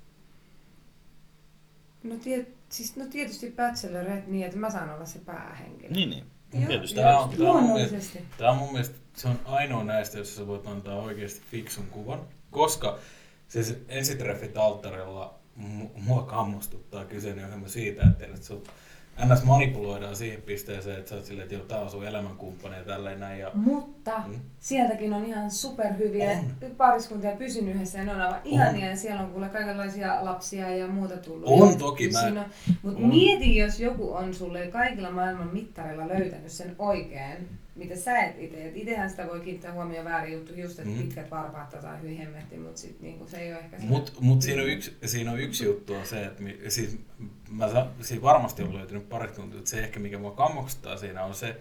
No, 2.02 2.14
tiet, 2.16 2.48
siis, 2.68 2.96
no 2.96 3.04
tietysti 3.10 3.54
Bachelorette 3.56 4.30
niin, 4.30 4.46
että 4.46 4.58
mä 4.58 4.70
saan 4.70 4.90
olla 4.94 5.06
se 5.06 5.18
päähenkilö. 5.18 5.90
Niin, 5.90 6.10
niin. 6.10 6.24
Joo, 6.54 6.66
Tietysti. 6.66 6.96
Tää 6.96 7.18
on, 7.18 7.30
tää, 7.30 7.50
on 7.52 7.62
mun 7.62 7.72
mielestä, 7.72 8.18
tää 8.38 8.50
on 8.50 8.56
mun 8.56 8.72
mielestä 8.72 8.96
se 9.14 9.28
on 9.28 9.40
ainoa 9.44 9.84
näistä, 9.84 10.18
jossa 10.18 10.36
sä 10.36 10.46
voit 10.46 10.66
antaa 10.66 10.96
oikeasti 11.02 11.40
fiksun 11.50 11.86
kuvan. 11.90 12.20
Koska 12.50 12.98
siis 13.48 13.78
ensitreffit 13.88 14.56
alttarilla 14.56 15.34
mu- 15.58 15.88
mua 15.96 16.22
kammostuttaa 16.22 17.04
kyseinen 17.04 17.44
ohjelma 17.44 17.68
siitä, 17.68 18.02
että, 18.10 18.24
että 18.24 18.46
sut 18.46 18.68
ns. 19.34 19.42
manipuloidaan 19.44 20.16
siihen 20.16 20.42
pisteeseen, 20.42 20.98
että 20.98 21.08
sä 21.10 21.16
oot 21.16 21.24
silleen, 21.24 21.42
että 21.44 21.54
joo, 21.54 21.64
tää 21.64 21.80
on 21.80 21.90
sun 21.90 22.06
elämänkumppani 22.06 22.76
ja 22.76 22.84
tälleen 22.84 23.20
näin. 23.20 23.40
Ja 23.40 23.50
Mutta 23.54 24.22
Mm. 24.26 24.40
sieltäkin 24.60 25.12
on 25.12 25.24
ihan 25.24 25.50
superhyviä 25.50 26.30
On. 26.30 26.70
pariskuntia 26.76 27.36
pysynyt 27.36 27.74
yhdessä 27.74 27.98
ja 27.98 28.04
ne 28.04 28.14
on 28.14 28.20
aivan 28.20 28.40
ihania 28.44 28.90
ja 28.90 28.96
siellä 28.96 29.20
on 29.22 29.30
kuule 29.30 29.48
kaikenlaisia 29.48 30.24
lapsia 30.24 30.76
ja 30.76 30.86
muuta 30.86 31.16
tullut. 31.16 31.48
On 31.48 31.70
Ja 31.70 31.76
toki, 31.76 32.10
mä- 32.10 32.20
siinä 32.20 32.40
on- 32.40 32.50
Mut 32.82 32.94
on. 32.94 33.06
mieti, 33.08 33.56
jos 33.56 33.80
joku 33.80 34.12
on 34.12 34.34
sulle 34.34 34.66
kaikilla 34.66 35.10
maailman 35.10 35.50
mittareilla 35.52 36.08
löytänyt 36.08 36.52
sen 36.52 36.74
oikein, 36.78 37.48
mitä 37.74 37.96
sä 37.96 38.18
et 38.20 38.34
itse. 38.38 38.68
Et 38.68 38.76
Itehän 38.76 39.10
sitä 39.10 39.26
voi 39.26 39.40
kiinnittää 39.40 39.72
huomioon 39.72 40.04
väärin 40.04 40.32
juttu, 40.32 40.54
just 40.54 40.78
että 40.78 40.90
Mm. 40.90 40.98
pitkät 40.98 41.30
varpaat 41.30 41.70
tai 41.70 42.00
hyvin 42.02 42.16
hemmetti, 42.18 42.56
mutta 42.56 42.80
sit 42.80 43.00
niinku 43.00 43.26
se 43.26 43.36
ei 43.38 43.52
ole 43.52 43.60
ehkä 43.60 43.78
se. 43.78 43.86
Mut, 43.86 44.12
mut 44.20 44.42
siinä, 44.42 44.62
on 44.62 44.68
yksi, 44.68 44.96
siinä 45.06 45.30
on 45.32 45.40
yksi 45.40 45.64
juttu 45.64 45.94
on 45.94 46.06
se, 46.06 46.24
että 46.24 46.42
mi, 46.42 46.60
siis, 46.68 46.98
mä, 47.50 47.86
siinä 48.00 48.22
varmasti 48.22 48.62
on 48.62 48.74
löytynyt 48.76 49.08
parit 49.08 49.34
tuntia, 49.34 49.58
että 49.58 49.70
se 49.70 49.80
ehkä 49.80 50.00
mikä 50.00 50.18
mua 50.18 50.30
kammoksettaa 50.30 50.96
siinä 50.96 51.24
on 51.24 51.34
se, 51.34 51.56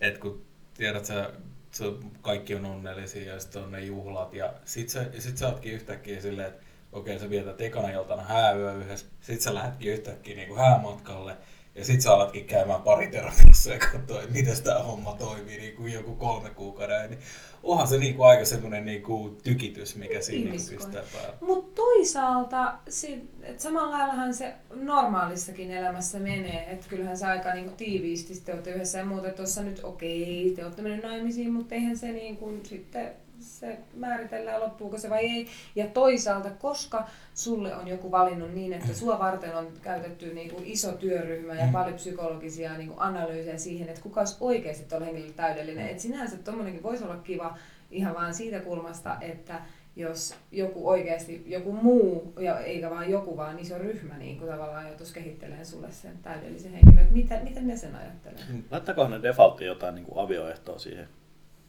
että 0.00 0.20
kun 0.20 0.42
tiedät 0.74 1.04
sä, 1.04 1.30
sä 1.70 1.84
kaikki 2.22 2.54
on 2.54 2.64
onnellisia 2.64 3.32
ja 3.32 3.40
sitten 3.40 3.62
on 3.62 3.72
ne 3.72 3.80
juhlat 3.80 4.34
ja 4.34 4.52
sit 4.64 4.88
sä, 4.88 5.06
sit 5.18 5.38
sä 5.38 5.48
ootkin 5.48 5.72
yhtäkkiä 5.72 6.20
silleen, 6.20 6.48
että 6.48 6.62
okei 6.92 7.18
sä 7.18 7.30
vietät 7.30 7.60
ekana 7.60 7.90
iltana 7.90 8.22
hääyö 8.22 8.74
yhdessä, 8.74 9.06
sit 9.20 9.40
sä 9.40 9.54
lähdetkin 9.54 9.92
yhtäkkiä 9.92 10.36
niinku 10.36 10.56
häämatkalle 10.56 11.36
Ja 11.74 11.84
sit 11.84 12.00
sä 12.00 12.14
alatkin 12.14 12.44
käymään 12.44 12.82
pariterapiassa 12.82 13.70
ja 13.70 13.78
katsoa, 13.78 14.22
että 14.22 14.34
miten 14.34 14.62
tämä 14.62 14.78
homma 14.78 15.12
toimii 15.12 15.58
niin 15.58 15.76
kuin 15.76 15.92
joku 15.92 16.14
kolme 16.14 16.50
kuukauden. 16.50 17.10
Niin 17.10 17.20
onhan 17.62 17.88
se 17.88 17.98
niin 17.98 18.14
kuin 18.14 18.28
aika 18.28 18.44
semmoinen 18.44 18.84
niin 18.84 19.02
kuin 19.02 19.36
tykitys, 19.36 19.96
mikä 19.96 20.20
siinä 20.20 20.50
niin 20.50 20.62
pistää 20.70 21.02
päälle. 21.12 21.36
Mutta 21.40 21.74
toisaalta, 21.74 22.74
sit, 22.88 23.30
et 23.42 23.60
samalla 23.60 23.98
laillahan 23.98 24.34
se 24.34 24.54
normaalissakin 24.74 25.70
elämässä 25.70 26.18
menee. 26.18 26.72
Että 26.72 26.86
kyllähän 26.88 27.18
se 27.18 27.26
aika 27.26 27.54
niin 27.54 27.64
kuin, 27.64 27.76
tiiviisti 27.76 28.42
te 28.44 28.52
olette 28.52 28.70
yhdessä 28.70 28.98
ja 28.98 29.04
muuta. 29.04 29.30
Tuossa 29.30 29.62
nyt 29.62 29.80
okei, 29.82 30.52
te 30.56 30.64
olette 30.64 30.82
mennyt 30.82 31.04
naimisiin, 31.04 31.52
mutta 31.52 31.74
eihän 31.74 31.96
se 31.96 32.12
niin 32.12 32.36
kuin, 32.36 32.66
sitten 32.66 33.12
se 33.42 33.78
määritellään, 33.94 34.60
loppuuko 34.60 34.98
se 34.98 35.10
vai 35.10 35.26
ei. 35.26 35.46
Ja 35.76 35.86
toisaalta, 35.86 36.50
koska 36.50 37.08
sulle 37.34 37.76
on 37.76 37.88
joku 37.88 38.10
valinnut 38.10 38.54
niin, 38.54 38.72
että 38.72 38.94
sua 38.94 39.18
varten 39.18 39.56
on 39.56 39.66
käytetty 39.82 40.34
niin 40.34 40.50
kuin 40.50 40.66
iso 40.66 40.92
työryhmä 40.92 41.54
ja 41.54 41.66
mm. 41.66 41.72
paljon 41.72 41.94
psykologisia 41.94 42.76
niin 42.76 42.88
kuin 42.88 43.00
analyysejä 43.00 43.58
siihen, 43.58 43.88
että 43.88 44.02
kuka 44.02 44.20
olisi 44.20 44.36
oikeasti 44.40 44.84
tuolla 44.88 45.04
henkilöllä 45.04 45.34
täydellinen. 45.36 45.88
Että 45.88 46.02
sinänsä 46.02 46.36
tuommoinenkin 46.36 46.82
voisi 46.82 47.04
olla 47.04 47.16
kiva 47.16 47.58
ihan 47.90 48.14
vaan 48.14 48.34
siitä 48.34 48.60
kulmasta, 48.60 49.16
että 49.20 49.60
jos 49.96 50.34
joku 50.52 50.88
oikeasti, 50.88 51.44
joku 51.46 51.72
muu, 51.72 52.32
ja 52.40 52.60
eikä 52.60 52.90
vaan 52.90 53.10
joku, 53.10 53.36
vaan 53.36 53.58
iso 53.58 53.78
ryhmä 53.78 54.18
niin 54.18 54.38
kuin 54.38 54.50
tavallaan 54.50 54.86
joutuisi 54.86 55.14
kehittelemään 55.14 55.66
sulle 55.66 55.92
sen 55.92 56.18
täydellisen 56.22 56.72
henkilön. 56.72 57.08
Mitä, 57.10 57.40
miten 57.42 57.66
ne 57.66 57.76
sen 57.76 57.94
ajattelee? 57.94 58.40
Laittakohan 58.70 59.10
ne 59.10 59.22
defaultti 59.22 59.64
jotain 59.64 59.94
niin 59.94 60.04
kuin 60.04 60.24
avioehtoa 60.24 60.78
siihen? 60.78 61.08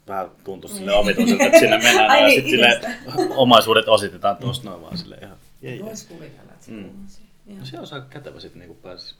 Vähän 0.08 0.32
tuntuu 0.44 0.70
sille 0.70 0.92
niin. 0.92 1.00
omituiselta, 1.00 1.44
että 1.44 1.60
sinne 1.60 1.78
mennään 1.78 2.12
Ai, 2.12 2.22
ja 2.22 2.28
niin, 2.28 2.44
sitten 2.44 2.96
omaisuudet 3.36 3.88
ositetaan 3.88 4.38
tuosta 4.38 4.70
noin 4.70 4.82
vaan 4.82 4.98
sille 4.98 5.18
ihan. 5.22 5.38
Voisi 5.86 6.08
kuvitella, 6.08 6.52
että 6.52 6.66
se 6.66 6.72
mm. 6.72 6.90
No 7.46 7.66
se 7.66 7.80
on 7.80 7.88
aika 7.92 8.08
kätevä 8.10 8.40
sitten 8.40 8.60
niin 8.60 8.76
pääsisi 8.76 9.16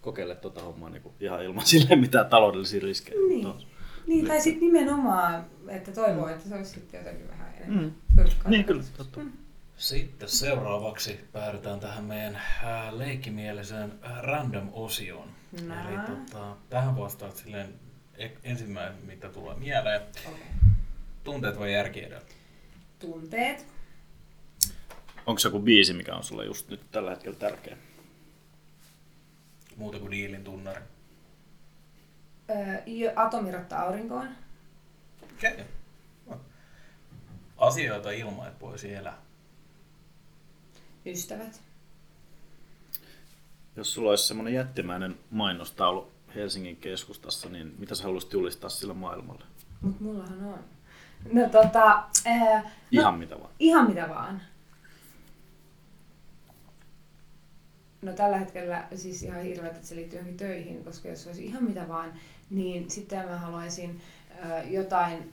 kokeilemaan 0.00 0.40
tuota 0.40 0.62
hommaa 0.62 0.90
niin 0.90 1.02
kuin 1.02 1.14
ihan 1.20 1.42
ilman 1.44 1.66
sille 1.72 1.96
mitään 1.96 2.26
taloudellisia 2.26 2.80
riskejä. 2.80 3.20
Niin, 3.28 3.48
niin 4.06 4.26
tai 4.26 4.40
sitten 4.40 4.60
nimenomaan, 4.60 5.46
että 5.68 5.92
toivoo, 5.92 6.28
että 6.28 6.48
se 6.48 6.54
olisi 6.54 6.70
sitten 6.70 6.98
jotenkin 6.98 7.28
vähän 7.28 7.54
enemmän 7.56 7.84
mm. 7.84 7.92
Niin 8.48 8.64
kyllä, 8.64 8.82
totta. 8.96 9.20
Mm. 9.20 9.32
Sitten 9.76 10.28
seuraavaksi 10.28 11.20
päädytään 11.32 11.80
tähän 11.80 12.04
meidän 12.04 12.40
leikkimieliseen 12.90 13.92
random-osioon. 14.20 15.28
Eli 15.58 15.98
tota, 16.06 16.56
tähän 16.70 16.96
vastaat 16.96 17.36
silleen 17.36 17.74
ensimmäinen, 18.44 19.04
mitä 19.04 19.28
tulee 19.28 19.56
mieleen. 19.56 20.02
Okay. 20.02 20.40
Tunteet 21.24 21.58
vai 21.58 21.72
järki 21.72 22.04
edellä? 22.04 22.26
Tunteet. 22.98 23.66
Onko 25.26 25.38
se 25.38 25.48
joku 25.48 25.58
biisi, 25.60 25.92
mikä 25.92 26.14
on 26.14 26.24
sulle 26.24 26.44
just 26.44 26.68
nyt 26.68 26.80
tällä 26.90 27.10
hetkellä 27.10 27.38
tärkeä? 27.38 27.76
Muuta 29.76 29.98
kuin 29.98 30.10
diilin 30.10 30.44
tunnari. 30.44 30.80
Öö, 32.50 33.12
atomirotta 33.16 33.78
aurinkoon. 33.78 34.28
Okei. 35.22 35.52
Okay. 35.52 35.64
Asioita 37.58 38.10
ilman, 38.10 38.48
että 38.48 38.60
voisi 38.60 38.94
elää. 38.94 39.18
Ystävät. 41.06 41.60
Jos 43.76 43.94
sulla 43.94 44.10
olisi 44.10 44.26
semmoinen 44.26 44.54
jättimäinen 44.54 45.18
mainostaulu 45.30 46.12
Helsingin 46.34 46.76
keskustassa, 46.76 47.48
niin 47.48 47.74
mitä 47.78 47.94
sä 47.94 48.02
haluaisit 48.02 48.32
julistaa 48.32 48.70
sillä 48.70 48.94
maailmalle? 48.94 49.44
Mut 49.80 50.00
mullahan 50.00 50.44
on. 50.44 50.58
No 51.32 51.48
tota... 51.48 52.02
Ää, 52.24 52.62
no, 52.62 52.70
ihan 52.90 53.18
mitä 53.18 53.40
vaan. 53.40 53.50
Ihan 53.58 53.88
mitä 53.88 54.08
vaan. 54.08 54.42
No 58.02 58.12
tällä 58.12 58.38
hetkellä 58.38 58.84
siis 58.94 59.22
ihan 59.22 59.42
hirveät, 59.42 59.76
että 59.76 59.86
se 59.86 59.96
liittyy 59.96 60.18
johonkin 60.18 60.36
töihin, 60.36 60.84
koska 60.84 61.08
jos 61.08 61.26
olisi 61.26 61.46
ihan 61.46 61.64
mitä 61.64 61.88
vaan, 61.88 62.12
niin 62.50 62.90
sitten 62.90 63.28
mä 63.28 63.38
haluaisin 63.38 64.00
äh, 64.44 64.72
jotain 64.72 65.32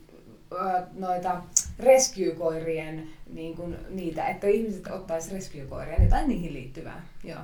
äh, 0.59 0.83
noita 0.93 1.41
rescue-koirien, 1.79 3.07
niin 3.29 3.55
kuin 3.55 3.77
niitä, 3.89 4.27
että 4.27 4.47
ihmiset 4.47 4.87
ottaisi 4.87 5.33
rescue-koiria, 5.33 6.03
jotain 6.03 6.27
niihin 6.27 6.53
liittyvää. 6.53 7.05
Joo. 7.23 7.41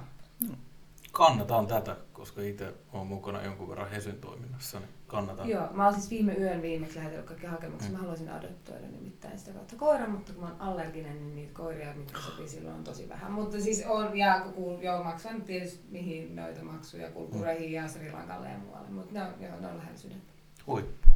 Kannatan 1.12 1.68
tätä, 1.68 1.96
koska 2.19 2.41
itse 2.41 2.73
olen 2.93 3.08
mukana 3.08 3.43
jonkun 3.43 3.69
verran 3.69 3.89
Hesyn 3.89 4.19
toiminnassa, 4.21 4.79
niin 4.79 4.89
kannatan. 5.08 5.49
Joo, 5.49 5.67
mä 5.73 5.84
olen 5.88 5.99
siis 5.99 6.12
viime 6.12 6.34
yön 6.34 6.62
viimeksi 6.62 6.95
lähetellyt 6.95 7.25
kaikki 7.25 7.45
hakemukset. 7.45 7.89
Mm. 7.89 7.93
Mä 7.93 7.99
haluaisin 7.99 8.29
adoptoida 8.29 8.88
nimittäin 8.88 9.39
sitä 9.39 9.51
kautta 9.51 9.75
koiran, 9.75 10.12
mutta 10.12 10.34
kun 10.34 10.43
mä 10.43 10.49
oon 10.49 10.62
allerginen, 10.62 11.17
niin 11.17 11.36
niitä 11.36 11.53
koiria, 11.53 11.93
mitkä 11.93 12.21
sopii 12.21 12.47
silloin 12.47 12.75
on 12.75 12.84
tosi 12.84 13.10
vähän. 13.10 13.32
Mutta 13.32 13.62
siis 13.62 13.84
on, 13.88 14.17
ja 14.17 14.39
kun 14.39 14.84
joo, 14.84 15.03
maksan 15.03 15.41
tietysti 15.41 15.84
mihin 15.89 16.36
noita 16.36 16.63
maksuja, 16.63 17.12
kulkureihin 17.12 17.69
mm. 17.69 17.75
ja 17.75 17.88
Sri 17.88 18.12
Lankalle 18.12 18.49
ja 18.49 18.58
muualle, 18.58 18.89
mutta 18.89 19.13
ne 19.13 19.23
on, 19.23 19.34
joo, 19.39 19.60
ne 19.60 19.67
on 19.67 19.77
lähellä 19.77 19.97
sydäntä. 19.97 20.34
Huippu. 20.67 21.10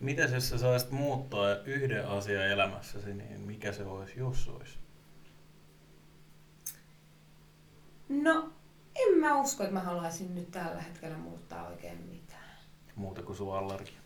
Miten 0.00 0.32
jos 0.32 0.48
sä 0.48 0.58
saisit 0.58 0.90
muuttaa 0.90 1.56
yhden 1.64 2.08
asian 2.08 2.46
elämässäsi, 2.46 3.14
niin 3.14 3.40
mikä 3.40 3.72
se 3.72 3.84
olisi, 3.84 4.18
jos 4.18 4.48
olisi? 4.48 4.78
No, 8.08 8.52
en 8.94 9.18
mä 9.18 9.40
usko, 9.40 9.62
että 9.62 9.74
mä 9.74 9.80
haluaisin 9.80 10.34
nyt 10.34 10.50
tällä 10.50 10.80
hetkellä 10.80 11.16
muuttaa 11.16 11.68
oikein 11.68 11.98
mitään. 12.10 12.56
Muuta 12.96 13.22
kuin 13.22 13.36
sun 13.36 13.56
allergia. 13.56 14.00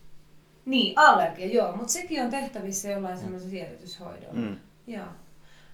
Niin, 0.65 0.99
allergia, 0.99 1.47
joo, 1.47 1.77
mutta 1.77 1.93
sekin 1.93 2.23
on 2.23 2.31
tehtävissä 2.31 2.89
jollain 2.89 3.17
mm. 3.17 3.21
semmoisen 3.21 3.51
siedätyshoidolla. 3.51 4.33
Mm. 4.33 4.57
Joo. 4.87 5.07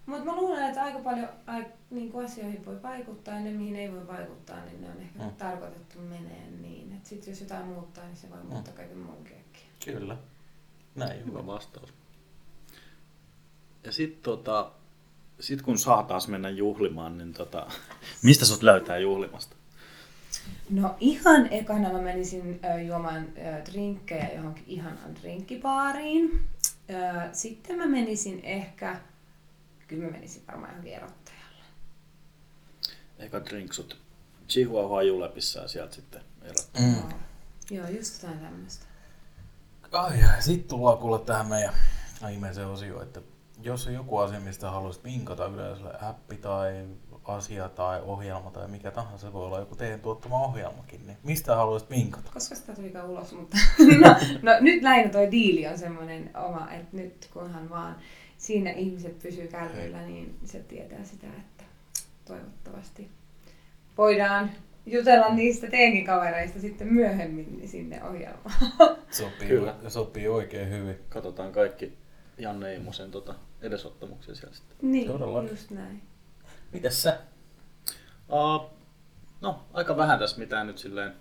Mutta 0.06 0.24
mä 0.24 0.36
luulen, 0.36 0.68
että 0.68 0.82
aika 0.82 0.98
paljon 0.98 1.28
ai, 1.46 1.66
niin 1.90 2.12
kuin 2.12 2.26
asioihin 2.26 2.66
voi 2.66 2.82
vaikuttaa 2.82 3.34
ja 3.34 3.40
ne, 3.40 3.50
mihin 3.50 3.76
ei 3.76 3.92
voi 3.92 4.06
vaikuttaa, 4.06 4.64
niin 4.64 4.80
ne 4.80 4.90
on 4.90 5.00
ehkä 5.00 5.18
mm. 5.18 5.30
tarkoitettu 5.30 5.98
menee 5.98 6.50
niin. 6.60 6.92
Että 6.92 7.08
sit 7.08 7.26
jos 7.26 7.40
jotain 7.40 7.66
muuttaa, 7.66 8.04
niin 8.04 8.16
se 8.16 8.30
voi 8.30 8.42
muuttaa 8.42 8.72
mm. 8.72 8.76
kaiken 8.76 8.98
muunkin. 8.98 9.36
Kyllä. 9.84 10.16
Näin 10.94 11.26
hyvä 11.26 11.46
vastaus. 11.46 11.94
Ja 13.84 13.92
sitten 13.92 14.22
tota, 14.22 14.72
sit 15.42 15.62
kun 15.62 15.78
saa 15.78 16.02
taas 16.02 16.28
mennä 16.28 16.50
juhlimaan, 16.50 17.18
niin 17.18 17.32
tota, 17.32 17.66
mistä 18.22 18.44
sut 18.44 18.62
löytää 18.62 18.98
juhlimasta? 18.98 19.56
No 20.70 20.96
ihan 21.00 21.52
ekana 21.52 21.92
mä 21.92 22.00
menisin 22.00 22.60
äh, 22.64 22.86
juomaan 22.86 23.16
äh, 23.16 23.72
drinkkejä 23.72 24.30
johonkin 24.34 24.64
ihanan 24.66 25.16
drinkkibaariin. 25.20 26.48
Äh, 26.94 27.28
sitten 27.32 27.76
mä 27.76 27.86
menisin 27.86 28.40
ehkä, 28.44 28.96
kyllä 29.88 30.04
mä 30.04 30.10
menisin 30.10 30.42
varmaan 30.46 30.70
johonkin 30.70 30.94
erottajalle. 30.94 31.64
Eka 33.18 33.44
drinksut 33.44 33.96
Chihuahua 34.48 35.02
Julepissa 35.02 35.60
ja 35.60 35.68
sieltä 35.68 35.94
sitten 35.94 36.22
erottajalle. 36.42 36.96
Mm. 36.96 37.10
Joo. 37.10 37.18
Joo, 37.70 37.88
just 37.88 38.22
jotain 38.22 38.40
tämmöistä. 38.40 38.86
Ai, 39.92 40.20
ja 40.20 40.40
sitten 40.40 40.68
tullaan 40.68 40.98
kuulla 40.98 41.18
tähän 41.18 41.46
meidän 41.46 41.74
ihmeeseen 42.30 42.66
osioon, 42.68 43.02
että 43.02 43.20
jos 43.64 43.86
on 43.86 43.94
joku 43.94 44.16
asia, 44.16 44.40
mistä 44.40 44.70
haluaisit 44.70 45.04
vinkata 45.04 45.46
yleisölle, 45.46 45.94
appi 46.02 46.36
tai 46.36 46.86
asia 47.24 47.68
tai 47.68 48.00
ohjelma 48.00 48.50
tai 48.50 48.68
mikä 48.68 48.90
tahansa, 48.90 49.26
se 49.26 49.32
voi 49.32 49.46
olla 49.46 49.58
joku 49.58 49.76
teidän 49.76 50.00
tuottama 50.00 50.44
ohjelmakin, 50.44 51.06
niin 51.06 51.18
mistä 51.22 51.56
haluaisit 51.56 51.90
vinkata? 51.90 52.30
Koska 52.34 52.54
sitä 52.54 52.74
tulikaan 52.74 53.10
ulos, 53.10 53.32
mutta 53.32 53.56
no, 54.00 54.16
no, 54.42 54.52
nyt 54.60 54.82
lähinnä 54.82 55.12
toi 55.12 55.30
diili 55.30 55.66
on 55.66 55.78
semmoinen 55.78 56.30
oma, 56.36 56.70
että 56.70 56.96
nyt 56.96 57.28
kunhan 57.32 57.70
vaan 57.70 57.96
siinä 58.38 58.70
ihmiset 58.70 59.18
pysyy 59.18 59.48
kärryillä, 59.48 60.02
niin 60.02 60.38
se 60.44 60.60
tietää 60.60 61.04
sitä, 61.04 61.26
että 61.26 61.64
toivottavasti 62.24 63.10
voidaan 63.98 64.50
jutella 64.86 65.34
niistä 65.34 65.66
teidänkin 65.66 66.06
kavereista 66.06 66.60
sitten 66.60 66.92
myöhemmin 66.92 67.68
sinne 67.68 68.04
ohjelmaan. 68.04 68.56
Sopii, 69.10 69.48
Kyllä. 69.48 69.74
sopii 69.88 70.28
oikein 70.28 70.70
hyvin. 70.70 70.96
Katsotaan 71.08 71.52
kaikki 71.52 72.01
Janne 72.42 72.74
Imosen 72.74 73.10
tota, 73.10 73.34
edesottamuksia 73.62 74.34
siellä 74.34 74.54
sitten. 74.54 74.76
Niin, 74.82 75.06
Todella. 75.06 75.42
just 75.42 75.70
näin. 75.70 76.02
Mitäs 76.72 77.02
sä? 77.02 77.18
Uh, 78.28 78.70
no, 79.40 79.64
aika 79.72 79.96
vähän 79.96 80.18
tässä 80.18 80.38
mitään 80.38 80.66
nyt 80.66 80.78
silleen 80.78 81.12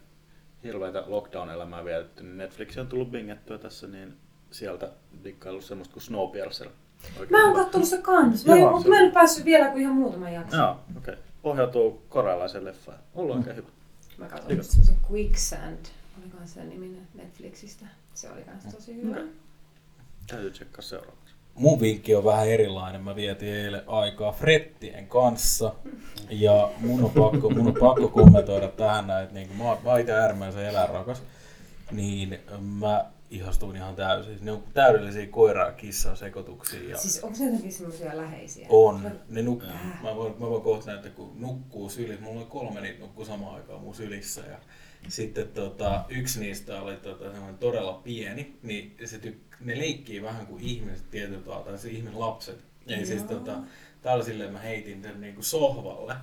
hirveätä 0.64 1.04
lockdown-elämää 1.08 1.86
vietetty, 1.86 2.24
niin 2.24 2.38
Netflix 2.38 2.78
on 2.78 2.88
tullut 2.88 3.12
bingettyä 3.12 3.58
tässä, 3.58 3.88
niin 3.88 4.18
sieltä 4.52 4.92
dikkailu 5.24 5.62
semmoista 5.62 5.94
kuin 5.94 6.04
Snowpiercer. 6.04 6.68
Oikein 7.20 7.32
mä 7.32 7.46
oon 7.46 7.56
kattonut 7.56 7.88
se 7.88 7.98
kans, 7.98 8.46
mä, 8.46 8.58
Joo, 8.58 8.72
mutta 8.72 8.90
mä 8.90 9.00
en 9.00 9.12
päässyt 9.12 9.46
vielä 9.46 9.70
kuin 9.70 9.82
ihan 9.82 9.96
muutama 9.96 10.30
jakso. 10.30 10.58
Joo, 10.58 10.72
okei. 10.98 11.14
Okay. 11.14 11.26
Pohjautuu 11.42 12.02
korealaisen 12.10 12.66
leffaan. 12.66 13.00
Ollut 13.16 13.38
oikein 13.38 13.56
hyvä. 13.56 13.68
Mä 14.18 14.26
katsoin 14.26 14.64
semmoisen 14.64 14.98
Quicksand, 15.12 15.86
olikohan 16.22 16.48
se 16.48 16.64
niminen 16.64 17.08
Netflixistä. 17.14 17.86
Se 18.14 18.32
oli 18.32 18.42
kans 18.42 18.76
tosi 18.76 18.96
hyvä. 18.96 19.16
Okay. 19.16 19.28
Täytyy 20.28 20.52
tsekkaa 20.52 20.82
seuraavaksi. 20.82 21.36
Mun 21.56 21.82
vinkki 21.82 22.16
on 22.16 22.24
vähän 22.24 22.48
erilainen. 22.48 23.02
Mä 23.02 23.16
vietin 23.16 23.54
eilen 23.54 23.84
aikaa 23.88 24.32
Frettien 24.32 25.08
kanssa. 25.08 25.76
Ja 26.30 26.72
mun 26.80 27.04
on 27.04 27.12
pakko, 27.12 27.50
mun 27.50 27.68
on 27.68 27.74
pakko 27.80 28.08
kommentoida 28.08 28.68
tähän 28.68 29.08
näin, 29.08 29.24
että 29.24 29.34
niin 29.36 29.50
mä, 29.58 29.78
mä 29.84 29.98
itse 30.00 30.14
äärimmäisen 30.14 30.66
eläinrakas. 30.66 31.24
niin 31.92 32.40
mä 32.80 33.06
ihastuin 33.32 33.76
ihan 33.76 33.96
täysin. 33.96 34.38
Ne 34.42 34.52
on 34.52 34.64
täydellisiä 34.74 35.28
koira 35.28 35.66
ja 35.66 35.72
kissa 35.72 36.16
sekoituksia. 36.16 36.90
Ja 36.90 36.98
Siis 36.98 37.24
onko 37.24 37.36
se 37.38 37.46
jotenkin 37.46 37.74
semmoisia 37.74 38.18
läheisiä? 38.18 38.66
on. 38.70 39.12
Ne 39.30 39.42
nukkuu. 39.42 39.70
Äh. 39.70 40.04
Mä 40.04 40.16
voin, 40.16 40.34
mä 40.40 40.50
voin 40.50 40.62
kohta 40.62 40.86
näyttää, 40.92 41.12
kun 41.12 41.32
nukkuu 41.40 41.90
sylissä. 41.90 42.22
Mulla 42.24 42.40
oli 42.40 42.50
kolme 42.50 42.82
niitä 42.82 43.00
nukkuu 43.00 43.26
samaan 43.26 43.56
aikaan 43.56 43.82
mun 43.82 43.96
sylissä. 43.96 44.42
Ja 44.42 44.58
sitten 45.08 45.48
tota, 45.48 46.04
yksi 46.10 46.40
niistä 46.40 46.82
oli 46.82 46.96
tota, 46.96 47.26
todella 47.60 47.94
pieni, 47.94 48.58
niin 48.64 48.96
se 49.06 49.18
tyk- 49.18 49.51
ne 49.66 49.78
leikkii 49.78 50.22
vähän 50.22 50.48
kuin 50.48 50.64
ihmiset 50.64 51.12
tietyllä 51.12 51.42
tavalla, 51.42 51.66
tai 51.66 51.78
se 51.78 51.90
ihmisen 51.90 52.20
lapset. 52.20 52.58
Ja 52.86 53.06
siis 53.06 53.22
Joo. 53.22 53.40
tota, 53.40 53.58
tää 54.02 54.14
oli 54.14 54.24
silleen, 54.24 54.54
mä 54.54 54.60
heitin 54.60 55.04
sen 55.04 55.22
niinku 55.22 55.44
sohvalle. 55.44 56.16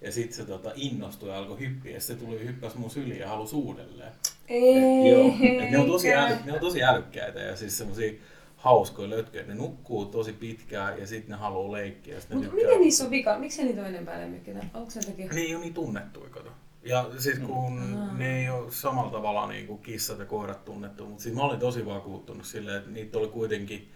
Ja 0.00 0.12
sitten 0.12 0.36
se 0.36 0.44
tota, 0.44 0.72
innostui 0.74 1.28
ja 1.28 1.38
alkoi 1.38 1.58
hyppiä. 1.58 1.94
Ja 1.94 2.00
se 2.00 2.14
tuli 2.14 2.44
hyppäs 2.44 2.74
mun 2.74 2.90
syliin 2.90 3.20
ja 3.20 3.28
halusi 3.28 3.56
uudelleen. 3.56 4.12
Ei, 4.48 5.10
Joo. 5.10 5.26
Et 5.62 5.70
ne, 5.70 5.78
on 5.78 5.86
tosi 5.86 6.14
äly, 6.14 6.36
ne 6.44 6.52
on 6.52 6.60
tosi 6.60 6.82
älykkäitä 6.82 7.40
ja 7.40 7.56
siis 7.56 7.78
semmosia 7.78 8.12
hauskoja 8.56 9.10
lötköjä. 9.10 9.46
Ne 9.46 9.54
nukkuu 9.54 10.04
tosi 10.04 10.32
pitkään 10.32 11.00
ja 11.00 11.06
sitten 11.06 11.30
ne 11.30 11.36
haluaa 11.36 11.72
leikkiä. 11.72 12.16
Mutta 12.34 12.54
miten 12.54 12.80
niissä 12.80 13.04
on 13.04 13.10
vika? 13.10 13.38
Miksi 13.38 13.64
niitä 13.64 13.80
on 13.80 13.86
enempää 13.86 14.20
lemmikkinä? 14.20 14.64
Onko 14.74 14.90
sen 14.90 15.06
takia? 15.06 15.32
Ne 15.32 15.40
ei 15.40 15.54
ole 15.54 15.62
niin 15.64 15.74
tunnettuja, 15.74 16.30
kato. 16.30 16.50
Ja 16.88 17.06
siis 17.18 17.38
kun 17.38 17.72
Mm. 17.80 18.18
ne 18.18 18.40
ei 18.42 18.50
ole 18.50 18.70
samalla 18.70 19.10
tavalla 19.12 19.46
niin 19.46 19.66
kuin 19.66 19.78
kissat 19.78 20.18
ja 20.18 20.24
koirat 20.24 20.64
tunnettu, 20.64 21.06
mutta 21.06 21.22
siis 21.22 21.34
mä 21.34 21.42
olin 21.42 21.60
tosi 21.60 21.86
vakuuttunut 21.86 22.44
silleen, 22.46 22.76
että 22.76 22.90
niitä 22.90 23.18
oli 23.18 23.28
kuitenkin 23.28 23.92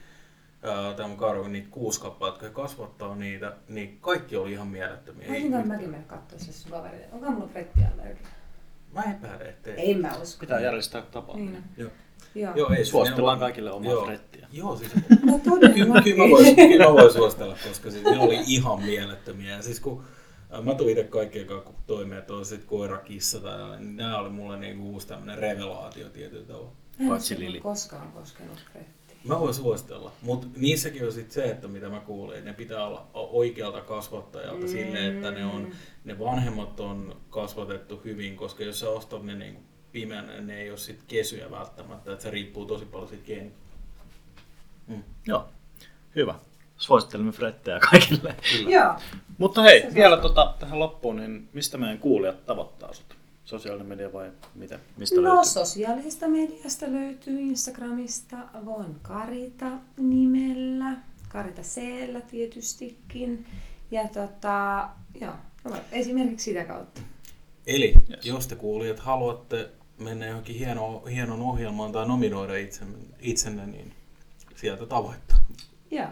tämä 0.96 1.14
karvi, 1.16 1.48
niitä 1.48 1.68
kuusi 1.70 2.00
kappaletta, 2.00 2.44
jotka 2.44 2.62
kasvattaa 2.62 3.14
niitä, 3.16 3.52
niin 3.68 3.98
kaikki 4.00 4.36
oli 4.36 4.52
ihan 4.52 4.66
mielettömiä. 4.68 5.26
Ei 5.26 5.30
Voisinko 5.32 5.58
mäkin 5.64 5.90
mennä 5.90 6.06
katsoa 6.06 6.38
se 6.38 6.52
sun 6.52 6.70
kaverille? 6.70 7.06
Onko 7.12 7.30
mulla 7.30 7.48
frettiallergia? 7.52 8.26
Mä 8.92 9.02
epäilen, 9.02 9.46
ettei. 9.46 9.74
Ei 9.74 9.94
mä 9.94 10.16
usko. 10.22 10.40
Pitää 10.40 10.60
järjestää 10.60 11.02
tapaaminen. 11.02 11.52
Niin. 11.52 11.64
Joo. 11.76 11.90
Joo. 12.34 12.54
Joo, 12.56 12.72
ei, 12.72 12.84
Suositellaan 12.84 13.34
on- 13.36 13.40
kaikille 13.40 13.72
omaa 13.72 13.92
Joo. 13.92 14.04
frettiä. 14.04 14.46
Joo, 14.52 14.76
siis 14.76 14.90
No 15.24 15.38
Kyllä, 15.38 15.70
kyllä, 15.72 15.94
mä 16.24 16.30
voin, 16.30 16.56
kyllä 16.56 16.84
mä 16.86 16.92
voin 16.92 17.12
suositella, 17.12 17.56
koska 17.68 17.90
siis 17.90 18.04
ne 18.04 18.18
oli 18.18 18.38
ihan 18.46 18.82
mielettömiä. 18.82 19.56
Ja 19.56 19.62
siis 19.62 19.80
kun 19.80 20.04
mä 20.62 20.74
tulin 20.74 20.98
itse 20.98 21.10
kaikkien 21.10 21.46
kanssa 21.46 21.70
kun 21.70 21.74
toimeen, 21.86 22.18
että 22.18 22.34
on 22.34 22.44
sit 22.44 22.64
koira, 22.64 22.98
kissa 22.98 23.40
tai 23.40 23.80
niin 23.80 23.96
nämä 23.96 24.18
oli 24.18 24.28
mulle 24.28 24.58
niinku 24.58 24.90
uusi 24.90 25.06
tämmönen 25.06 25.38
revelaatio 25.38 26.08
tietyllä 26.08 26.46
tavalla. 26.46 26.72
Mä 26.98 27.04
en 27.04 27.08
Paitsi 27.08 27.34
ole 27.34 27.44
Lili. 27.44 27.60
koskaan 27.60 28.12
koskenut 28.12 28.58
frettiä. 28.72 29.16
Mä 29.24 29.40
voin 29.40 29.54
suositella, 29.54 30.12
mutta 30.22 30.46
niissäkin 30.56 31.06
on 31.06 31.12
sit 31.12 31.30
se, 31.30 31.44
että 31.44 31.68
mitä 31.68 31.88
mä 31.88 32.00
kuulin, 32.00 32.44
ne 32.44 32.52
pitää 32.52 32.86
olla 32.86 33.06
oikealta 33.14 33.80
kasvattajalta 33.80 34.62
mm. 34.62 34.68
silleen, 34.68 35.14
että 35.14 35.30
ne, 35.30 35.44
on, 35.44 35.72
ne 36.04 36.18
vanhemmat 36.18 36.80
on 36.80 37.16
kasvatettu 37.30 38.00
hyvin, 38.04 38.36
koska 38.36 38.64
jos 38.64 38.80
sä 38.80 38.90
ostat 38.90 39.22
ne 39.22 39.34
niinku 39.34 39.60
pimeänä, 39.92 40.40
ne 40.40 40.60
ei 40.60 40.70
ole 40.70 40.78
sit 40.78 41.02
kesyjä 41.08 41.50
välttämättä, 41.50 42.12
että 42.12 42.22
se 42.22 42.30
riippuu 42.30 42.66
tosi 42.66 42.84
paljon 42.84 43.08
siitä. 43.08 43.54
Mm. 44.86 45.02
Joo, 45.26 45.48
hyvä. 46.16 46.34
Suosittelemme 46.82 47.32
frettejä 47.32 47.80
kaikille. 47.90 48.34
Joo. 48.68 48.94
Mutta 49.38 49.62
hei, 49.62 49.80
Se 49.80 49.94
vielä 49.94 50.16
tota, 50.16 50.54
tähän 50.58 50.78
loppuun, 50.78 51.16
niin 51.16 51.48
mistä 51.52 51.78
meidän 51.78 51.98
kuulijat 51.98 52.46
tavoittaa 52.46 52.92
sut? 52.92 53.16
Sosiaalinen 53.44 53.86
media 53.86 54.12
vai 54.12 54.30
miten? 54.54 54.80
Mistä 54.96 55.16
No 55.16 55.22
löytyy? 55.22 55.44
sosiaalisesta 55.52 56.28
mediasta 56.28 56.86
löytyy 56.92 57.40
Instagramista 57.40 58.36
Von 58.64 58.96
Karita 59.02 59.66
nimellä. 59.96 60.96
Karita 61.28 61.62
c 61.62 61.80
tietystikin. 62.30 63.46
Ja 63.90 64.08
tota, 64.08 64.88
joo, 65.20 65.32
no, 65.64 65.76
esimerkiksi 65.92 66.44
sitä 66.44 66.64
kautta. 66.64 67.00
Eli 67.66 67.94
Yes. 67.96 68.10
yes. 68.10 68.26
jos 68.26 68.46
te 68.46 68.54
kuulijat 68.54 68.98
haluatte 69.00 69.70
mennä 69.98 70.26
johonkin 70.26 70.56
hieno, 70.56 71.02
hienon 71.10 71.40
ohjelmaan 71.42 71.92
tai 71.92 72.06
nominoida 72.08 72.56
itsenne, 72.56 72.98
itsenne 73.20 73.66
niin 73.66 73.92
sieltä 74.56 74.86
tavoittaa. 74.86 75.38
Joo. 75.90 76.06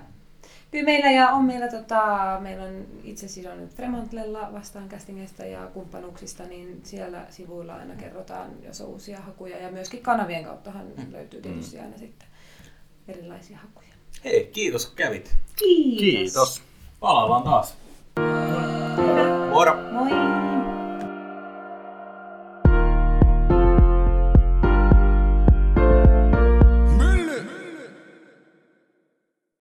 Kyllä 0.70 0.84
meillä 0.84 1.10
ja 1.10 1.28
on 1.28 1.44
meillä, 1.44 1.68
tota, 1.68 2.38
meillä 2.40 2.64
on 2.64 2.86
itse 3.04 3.28
siis 3.28 3.46
nyt 3.56 3.74
Fremantlella 3.74 4.48
vastaan 4.52 4.88
castingeista 4.88 5.44
ja 5.44 5.66
kumppanuksista, 5.66 6.44
niin 6.44 6.80
siellä 6.84 7.26
sivuilla 7.30 7.74
aina 7.74 7.94
kerrotaan, 7.94 8.50
jos 8.64 8.80
on 8.80 8.88
uusia 8.88 9.20
hakuja 9.20 9.58
ja 9.58 9.72
myöskin 9.72 10.02
kanavien 10.02 10.44
kauttahan 10.44 10.86
mm. 10.96 11.12
löytyy 11.12 11.42
tietysti 11.42 11.78
aina 11.78 11.98
sitten 11.98 12.28
erilaisia 13.08 13.58
hakuja. 13.58 13.88
Hei, 14.24 14.50
kiitos 14.52 14.86
kun 14.86 14.96
kävit. 14.96 15.36
Kiitos. 15.56 16.00
kiitos. 16.00 16.62
Palaillaan 17.00 17.42
taas. 17.42 17.76
Moro. 19.50 19.76
Moi. 19.92 20.39